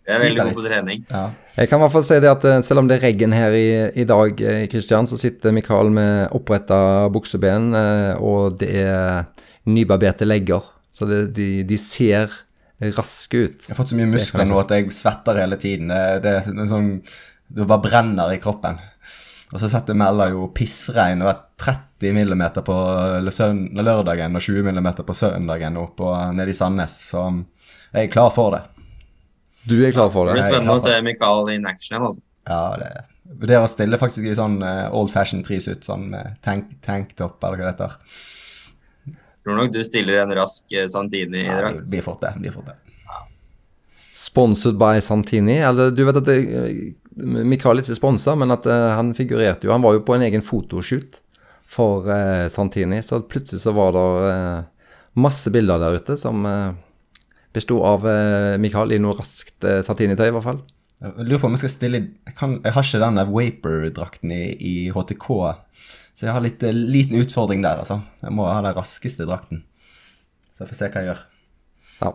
[0.03, 1.03] jeg er veldig god på trening.
[1.07, 1.23] Ja.
[1.55, 3.67] Jeg kan i hvert fall si det at selv om det er regn her i,
[4.03, 4.41] i dag,
[4.71, 7.69] Kristian, så sitter Mikael med oppretta bukseben,
[8.19, 9.29] og det er
[9.69, 10.65] nybarberte legger.
[10.93, 12.33] Så det, de, de, ser
[12.97, 13.67] raske ut.
[13.67, 15.93] Jeg har fått så mye muskler nå at jeg svetter hele tiden.
[15.93, 16.97] Det, det, det, sånn,
[17.53, 18.81] det bare brenner i kroppen.
[19.53, 21.23] Og så setter Mella jo pissregn.
[21.25, 22.77] og er 30 mm på
[23.79, 26.97] lørdagen og 20 mm på søndagen oppe nede i Sandnes.
[27.13, 27.25] Så
[27.93, 28.65] jeg er klar for det.
[29.69, 30.35] Du er klar for det?
[30.35, 32.25] Det blir spennende å se Mikael in action igjen, altså.
[32.49, 32.93] Ja, det
[33.39, 37.61] vurderer å stille faktisk i sånn uh, old fashion trisuit, sånn med tank, tanktop eller
[37.61, 38.25] hva det heter.
[39.43, 41.83] Tror nok du stiller en rask eh, Santini-drakt.
[41.91, 42.35] Ja, har fått det.
[42.39, 42.79] vi har fått det.
[44.15, 45.57] Sponsored by Santini?
[45.59, 46.37] Eller du vet at det,
[47.23, 50.45] Mikael ikke sponsa, men at uh, han figurerte jo Han var jo på en egen
[50.45, 51.19] fotoshoot
[51.73, 54.89] for uh, Santini, så plutselig så var det uh,
[55.21, 56.77] masse bilder der ute som uh,
[57.57, 60.63] besto av uh, Mikael i noe raskt Santini-tøy, i hvert fall.
[61.03, 64.45] Jeg lurer på om jeg skal stille Jeg, kan, jeg har ikke den Waper-drakten i,
[64.55, 65.29] i HTK.
[66.17, 68.01] Så jeg har litt uh, liten utfordring der, altså.
[68.23, 69.65] Jeg må ha den raskeste drakten.
[70.53, 71.23] Så jeg får se hva jeg gjør.
[72.03, 72.13] Ja.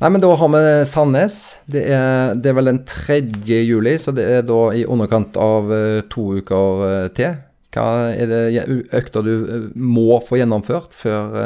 [0.00, 1.38] Nei, men da har vi Sandnes.
[1.68, 3.20] Det er, det er, vel den 3.
[3.68, 7.38] juli, så det er da i underkant av uh, to uker uh, til.
[7.70, 8.62] Hva er det
[8.98, 9.34] økter du
[9.78, 11.36] må få gjennomført før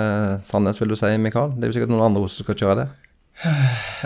[0.41, 1.53] Sandnes, vil du si, Mikael?
[1.53, 2.95] Det er jo sikkert noen andre som skal kjøre der.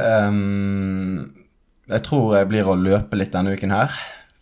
[0.02, 1.28] Um,
[1.94, 3.94] jeg tror jeg blir å løpe litt denne uken her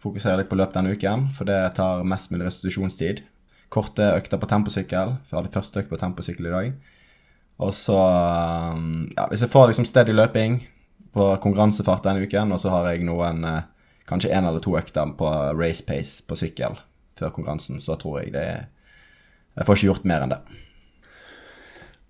[0.03, 3.23] fokusere litt på løp denne uken, for det tar mest mulig restitusjonstid.
[3.73, 5.17] Korte økter på temposykkel.
[5.27, 6.73] For jeg hadde første økt på temposykkel i dag.
[7.65, 7.97] Og så
[8.77, 10.61] um, Ja, hvis jeg får liksom steady løping,
[11.17, 13.63] på konkurransefart denne uken, og så har jeg noen eh,
[14.09, 16.77] kanskje én eller to økter på race pace på sykkel
[17.17, 17.81] før konkurransen.
[17.81, 18.47] Så tror jeg det
[19.57, 20.41] Jeg får ikke gjort mer enn det.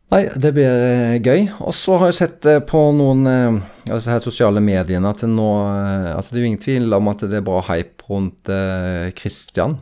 [0.06, 1.48] Nei, det blir eh, gøy.
[1.66, 3.56] Og så har jeg sett eh, på noen eh,
[3.90, 7.40] altså her sosiale mediene at nå Altså det er jo ingen tvil om at det
[7.40, 9.76] er bra hype rundt Kristian Christian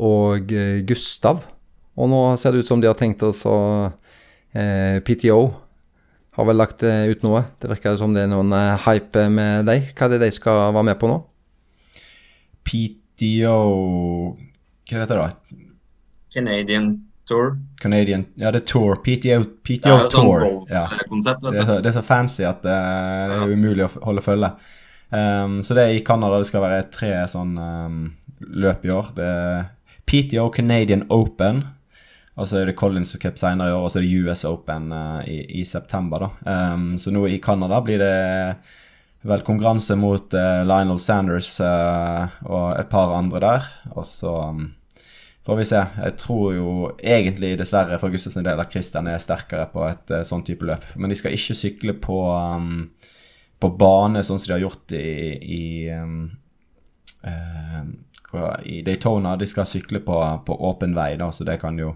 [0.00, 0.52] og
[0.88, 1.44] Gustav.
[2.00, 3.58] Og nå ser det ut som de har tenkt oss å
[4.54, 5.40] eh, PTO
[6.38, 7.42] har vel lagt ut noe.
[7.60, 8.54] Det virker som det er noen
[8.86, 9.90] hype med deg.
[9.92, 11.18] Hva er det de skal være med på nå?
[12.66, 13.60] PTO
[14.88, 15.30] Hva heter det da?
[16.30, 17.54] Canadian Tour.
[17.80, 18.98] Canadian Ja, det er Tour.
[19.04, 20.44] PTO, Det er sånn Tour.
[20.70, 20.84] Ja.
[20.90, 24.52] Det er, så, det er så fancy at eh, det er umulig å holde følge.
[25.10, 26.38] Um, så det er i Canada.
[26.38, 28.00] Det skal være tre sånn um,
[28.62, 29.12] løp i år.
[29.16, 29.68] Det er
[30.10, 31.64] PTO Canadian Open.
[32.40, 34.90] Og så er det Collins Cup senere i år, og så er det US Open
[34.94, 36.26] uh, i, i september.
[36.26, 36.74] da.
[36.74, 38.14] Um, så nå i Canada blir det
[39.28, 43.66] vel konkurranse mot uh, Lionel Sanders uh, og et par andre der.
[43.92, 44.70] Og så um,
[45.46, 45.80] får vi se.
[46.04, 50.22] Jeg tror jo egentlig, dessverre for Gustavs del, at Christian er sterkere på et uh,
[50.26, 50.84] sånn type løp.
[51.00, 52.90] Men de skal ikke sykle på, um,
[53.60, 55.08] på bane sånn som de har gjort i,
[55.40, 55.64] i,
[55.96, 56.30] um,
[57.24, 57.82] eh,
[58.68, 59.36] i Daytona.
[59.40, 61.94] De skal sykle på, på åpen vei, da, så det kan jo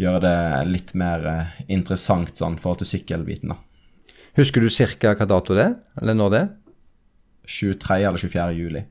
[0.00, 3.52] gjøre det litt mer eh, interessant sånn forhold til sykkelbiten.
[3.52, 3.60] da.
[4.36, 5.14] Husker du ca.
[5.16, 5.78] hva dato det er?
[6.02, 6.52] Eller når det er?
[7.46, 8.02] 23.
[8.02, 8.52] eller 24.
[8.58, 8.82] juli.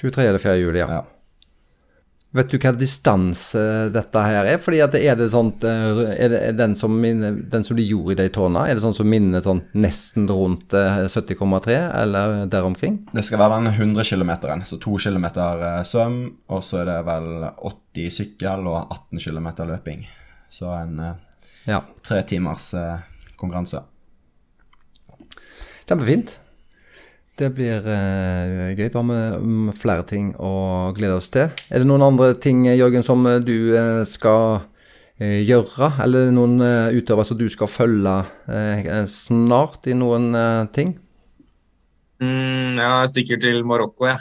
[0.00, 0.24] 23.
[0.28, 0.56] eller 4.
[0.62, 0.88] juli, ja.
[1.00, 1.04] Ja.
[2.36, 3.60] Vet du hva distanse
[3.94, 4.58] dette her er?
[4.60, 8.12] Fordi at er det sånt eh, Er det den, som minner, den som de gjorde
[8.12, 13.00] i Daytona, er det sånn som minner sånn nesten rundt eh, 70,3, eller der omkring?
[13.14, 14.34] Det skal være den 100 km,
[14.68, 15.26] så 2 km
[15.88, 16.18] svøm,
[16.52, 17.30] og så er det vel
[17.72, 20.04] 80 sykkel og 18 km løping.
[20.52, 21.14] Så en eh,
[21.66, 21.80] Ja.
[22.04, 22.98] tre timers eh,
[23.40, 23.80] konkurranse.
[25.86, 26.36] Kjempefint.
[27.36, 28.86] Det blir uh, gøy.
[28.88, 31.50] Da har vi mm, flere ting å glede oss til.
[31.68, 34.62] Er det noen andre ting, Jørgen, som eh, du uh, skal
[35.20, 35.90] uh, gjøre?
[36.04, 38.14] Eller noen eh, utøvere som du skal følge
[38.48, 40.94] eh, snart i noen eh, ting?
[42.22, 44.16] Mm, ja, jeg stikker til Marokko, jeg.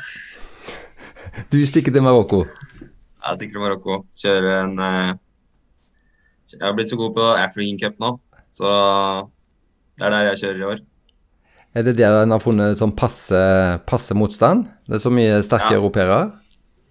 [1.52, 2.42] Du stikker til Marokko.
[2.44, 4.02] Jeg stikker til Marokko.
[4.20, 5.14] Kjører en eh,
[6.52, 8.12] Jeg har blitt så god på African Cup nå,
[8.52, 8.76] så
[9.96, 10.84] det er der jeg kjører i år.
[11.76, 13.40] Er det der en har funnet sånn passe,
[13.90, 14.70] passe motstand?
[14.88, 15.80] Det er så mye sterke Ja.
[15.82, 16.20] europeere.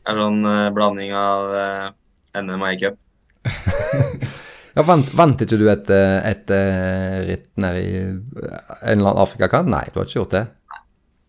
[0.05, 1.87] Er sånn uh, blanding av uh,
[2.37, 2.99] NM og A-cup.
[4.75, 9.21] Ja, vant, vant ikke du et, eh, et, eh, ritt nede i en eller annen
[9.23, 9.69] Afrikakant?
[9.71, 10.41] Nei, du har ikke gjort det?
[10.73, 10.81] Nei.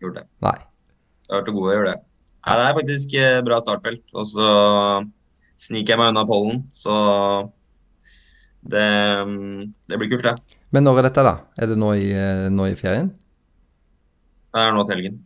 [0.02, 0.26] Gjorde det.
[0.42, 0.56] Nei.
[0.58, 2.00] Jeg har vært god å gjøre det.
[2.42, 4.02] Nei, det er faktisk uh, bra startfelt.
[4.18, 4.48] Og så
[5.62, 6.96] sniker jeg meg unna pollen, så
[8.66, 8.82] det,
[9.30, 9.62] mm,
[9.94, 10.58] det blir kult, det.
[10.74, 11.36] Men når er dette, da?
[11.54, 12.10] Er det nå i,
[12.50, 13.12] nå i ferien?
[14.54, 15.16] Det er nå til helgen.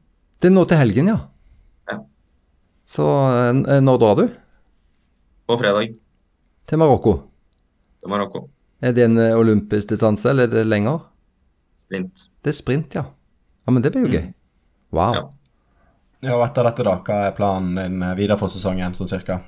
[0.41, 1.19] Det er nå til helgen, ja.
[1.91, 1.99] Ja.
[2.89, 4.25] Så eh, når drar du?
[5.51, 5.93] På fredag
[6.71, 7.13] Til Marokko.
[8.01, 8.45] til Marokko.
[8.81, 11.03] Er det en eh, olympisk distanse, eller er det lenger?
[11.77, 12.29] Sprint.
[12.43, 13.05] Det er sprint, ja.
[13.67, 14.27] Ja, Men det blir jo gøy.
[14.97, 15.15] Wow.
[15.15, 15.25] Ja.
[16.21, 19.41] Ja, og etter dette, da, hva er planen din eh, videre for sesongen, sånn cirka?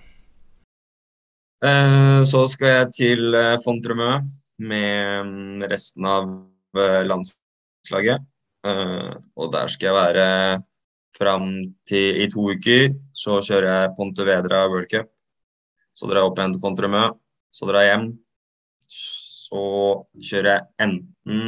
[1.64, 4.10] Eh, så skal jeg til Fontremø
[4.62, 6.28] med mm, resten av
[7.06, 8.24] landslaget.
[8.62, 10.26] Eh, og der skal jeg være
[11.16, 11.48] fram
[11.88, 12.94] til i to uker.
[13.12, 15.10] Så kjører jeg Pontevedra World Cup.
[15.94, 17.02] Så drar jeg opp igjen til Fontremø.
[17.52, 18.06] Så drar jeg hjem.
[18.88, 19.64] Så
[20.16, 21.42] kjører jeg enten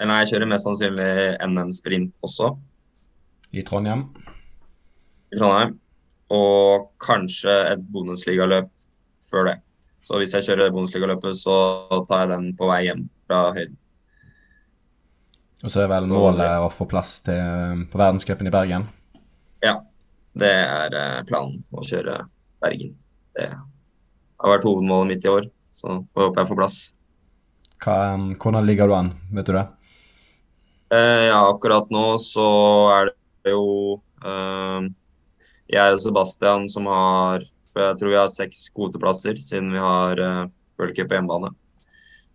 [0.00, 1.10] Eller nei, jeg kjører mest sannsynlig
[1.46, 2.48] NM-sprint også
[3.54, 4.06] I Trondheim?
[5.32, 5.76] i Trondheim.
[6.32, 8.70] Og kanskje et bonusligaløp
[9.28, 9.54] før det.
[10.02, 11.54] Så hvis jeg kjører bonusligaløpet, så
[12.08, 13.76] tar jeg den på vei hjem fra høyden.
[15.62, 18.88] Og så er vel Så- målet å få plass til, eh, på verdenscupen i Bergen?
[19.62, 19.80] Ja,
[20.36, 21.62] det er eh, planen.
[21.72, 22.26] Å kjøre
[22.60, 22.96] Bergen.
[23.36, 26.92] Det har vært hovedmålet mitt i år, så får håpe jeg får plass.
[27.80, 29.68] Hva, eh, hvordan ligger du an, vet du det?
[30.92, 32.44] Eh, ja, akkurat nå så
[33.00, 33.06] er
[33.44, 34.88] det jo eh,
[35.72, 37.40] jeg og Sebastian som har
[37.72, 40.46] For jeg tror vi har seks kvoteplasser siden vi har eh,
[40.78, 41.54] World Cup på hjemmebane.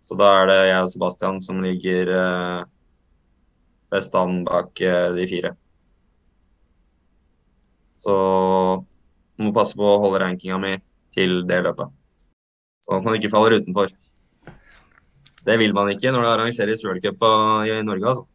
[0.02, 2.64] Så da er det jeg og Sebastian som ligger eh,
[3.92, 5.54] best an bak eh, de fire.
[7.98, 8.14] Så
[9.38, 10.76] må passe på å holde rankinga mi
[11.14, 11.90] til det løpet.
[12.86, 13.90] Sånn at man ikke faller utenfor.
[15.48, 17.24] Det vil man ikke når det arrangeres World Cup
[17.66, 18.26] i Norge, altså.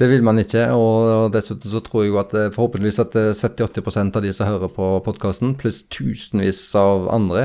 [0.00, 4.16] Det vil man ikke, og dessuten så tror jeg at eh, forhåpentligvis at eh, 70-80%
[4.16, 7.42] av de som hører på podkasten, pluss tusenvis av andre,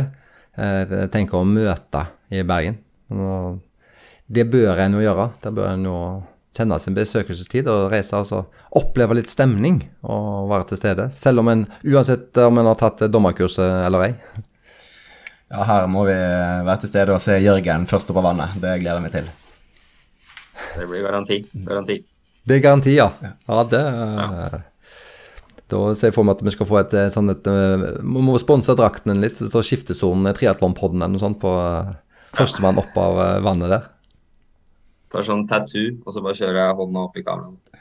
[0.56, 2.78] eh, tenker å møte i Bergen.
[4.26, 5.28] Det bør en jo gjøre.
[5.44, 5.98] Det bør en jo
[6.56, 8.42] kjenne sin besøkelsestid og reise og så
[8.80, 11.08] oppleve litt stemning og være til stede.
[11.16, 14.12] Selv om en, uansett om en har tatt dommerkurset eller ei.
[15.52, 18.56] Ja, her må vi være til stede og se Jørgen først opp av vannet.
[18.62, 19.34] Det gleder jeg meg til.
[20.76, 21.42] Det blir garanti.
[21.68, 22.00] Garanti.
[22.46, 23.10] Det er garanti, ja.
[23.48, 23.84] Ja, det
[25.72, 28.26] Da ser jeg for meg at vi skal få et eh, sånn et eh, Vi
[28.28, 29.40] må sponse drakten litt.
[29.40, 31.96] Så skiftesonen Triatlonpodden eller noe sånt på eh,
[32.38, 33.88] førstemann opp av vannet der.
[35.16, 37.76] Tar sånn tattoo, og så bare kjører jeg hånda opp i kameraet.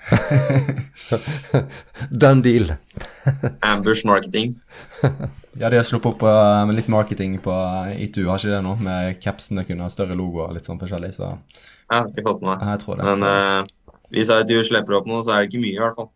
[2.22, 2.76] Done deal.
[3.72, 4.54] Ambush marketing.
[5.54, 8.72] Ja, de har sluppet opp uh, litt marketing på uh, ITU, har ikke det nå?
[8.82, 12.42] Med capsene kunne ha større logo og litt sånn forskjellig, så Jeg har ikke fått
[12.42, 12.82] med meg.
[12.82, 13.06] det.
[13.06, 13.28] Men så.
[13.30, 16.10] eh, hvis ITU slipper opp noe, så er det ikke mye, i hvert fall.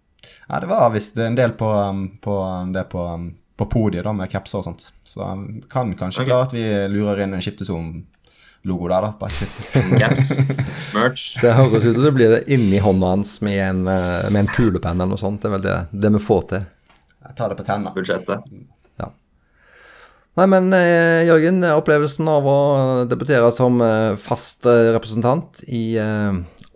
[0.48, 2.34] Ja, det var visst en del på, um, på
[2.74, 3.28] det på, um,
[3.62, 4.88] på podiet da, med capser og sånt.
[5.06, 6.32] Så um, kan kanskje okay.
[6.32, 6.66] klare at vi
[6.96, 7.46] lurer inn en
[8.58, 9.12] skifteson-logo der, da.
[9.18, 9.28] på.
[9.98, 10.38] Caps,
[10.94, 11.40] merch.
[11.42, 14.50] Det høres ut som det blir det inni hånda hans med en, eh, med en
[14.54, 15.42] kulepenn eller noe sånt.
[15.42, 16.66] Det er vel det, det vi får til.
[17.28, 17.92] Jeg tar det på tenna.
[17.94, 18.44] budsjettet.
[20.38, 22.58] Nei, men eh, Jørgen, opplevelsen av å
[23.10, 25.98] debutere som eh, fast representant i,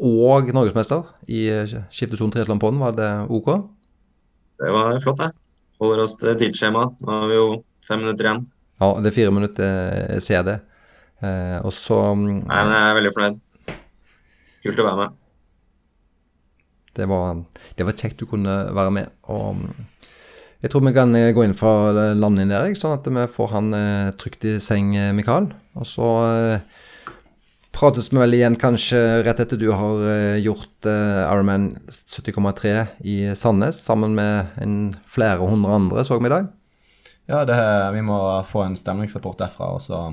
[0.02, 3.52] og norgesmester i eh, Skifteson Triatlonpodden, var det OK?
[4.58, 5.30] Det var flott, det.
[5.78, 7.06] Holder oss til tidsskjemaet.
[7.06, 7.46] Nå har vi jo
[7.86, 8.42] fem minutter igjen.
[8.82, 9.78] Ja, det er fire minutter,
[10.16, 10.58] jeg ser det.
[11.22, 13.40] Eh, og så mm, Nei, men jeg er veldig fornøyd.
[14.62, 15.18] Kult å være med.
[16.96, 17.38] det var,
[17.78, 19.12] det var kjekt du kunne være med.
[19.32, 19.86] Og mm,
[20.62, 21.72] jeg tror vi kan eh, gå inn fra
[22.14, 25.48] landet inn der, sånn at vi får han eh, trygt i seng, eh, Mikael.
[25.78, 26.66] Og så eh,
[27.72, 32.74] prates vi vel igjen kanskje rett etter du har eh, gjort eh, Ironman 70,3
[33.08, 34.76] i Sandnes, sammen med en
[35.08, 36.52] flere hundre andre, så vi i dag.
[37.30, 37.56] Ja, det,
[37.94, 40.04] vi må få en stemningsrapport derfra, og så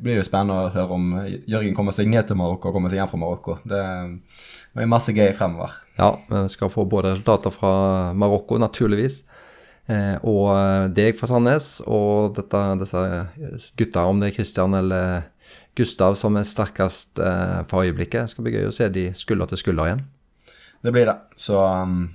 [0.00, 1.10] blir jo spennende å høre om
[1.50, 3.58] Jørgen kommer seg ned til Marokko og kommer seg hjem fra Marokko.
[3.68, 3.82] Det
[4.72, 5.74] blir masse gøy fremover.
[5.98, 7.74] Ja, vi skal få både resultater fra
[8.16, 9.22] Marokko, naturligvis,
[9.92, 13.04] eh, og eh, deg fra Sandnes, og dette, disse
[13.78, 15.28] gutta, om det er Christian eller
[15.76, 18.26] Gustav som er sterkest eh, for øyeblikket.
[18.26, 20.02] Det skal bli gøy å se de skulder til skulder igjen.
[20.82, 21.14] Det blir det.
[21.38, 22.10] Så um,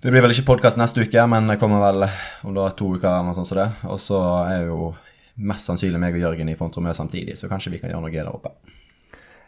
[0.00, 2.06] det blir vel ikke podkast neste uke, men det kommer vel
[2.46, 3.68] om det er to uker eller noe sånt som det.
[3.90, 4.92] Og så er jo
[5.38, 8.30] mest sannsynlig meg og Jørgen i Fontromø samtidig, så kanskje vi kan gjøre noe der
[8.30, 8.54] oppe.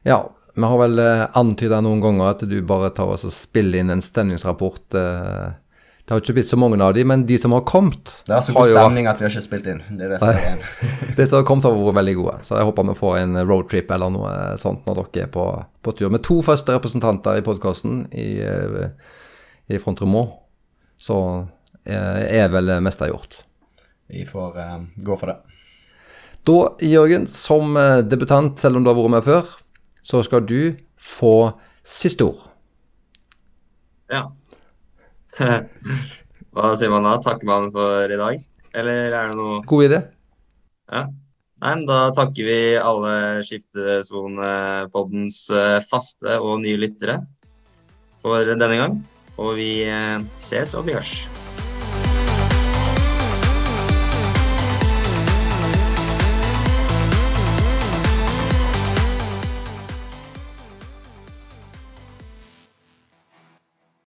[0.06, 0.22] Ja,
[0.54, 3.92] vi har vel eh, antyda noen ganger at du bare tar oss og spiller inn
[3.92, 4.86] en stemningsrapport.
[4.96, 5.50] Eh,
[6.00, 8.42] det har ikke blitt så mange av de, men de som har kommet Det er
[8.42, 9.82] så god stemning vært- at vi har ikke spilt inn.
[9.90, 10.64] Det er det som er igjen.
[11.20, 13.90] De som har kommet har vært veldig gode, så jeg håper vi får en roadtrip
[13.94, 15.44] eller noe sånt når dere er på,
[15.82, 16.10] på tur.
[16.10, 18.88] Med to faste representanter i podkasten i, eh,
[19.70, 20.32] i Front Romaux,
[20.98, 21.46] så
[21.84, 23.38] eh, er vel mest meste gjort.
[24.10, 25.49] Vi får uh, gå for det.
[26.48, 29.50] Da, Jørgen, som eh, debutant, selv om du har vært med før,
[30.00, 31.52] så skal du få
[31.86, 32.46] siste ord.
[34.10, 34.24] Ja.
[36.50, 37.18] Hva sier man da?
[37.22, 38.40] Takker man for i dag?
[38.76, 40.00] Eller er det noe God idé?
[40.90, 41.04] Ja.
[41.60, 43.12] Nei, men da takker vi alle
[43.44, 47.18] Skiftesonepoddens eh, faste og nye lyttere
[48.22, 48.96] for denne gang.
[49.36, 51.20] Og vi eh, ses og vi hørs.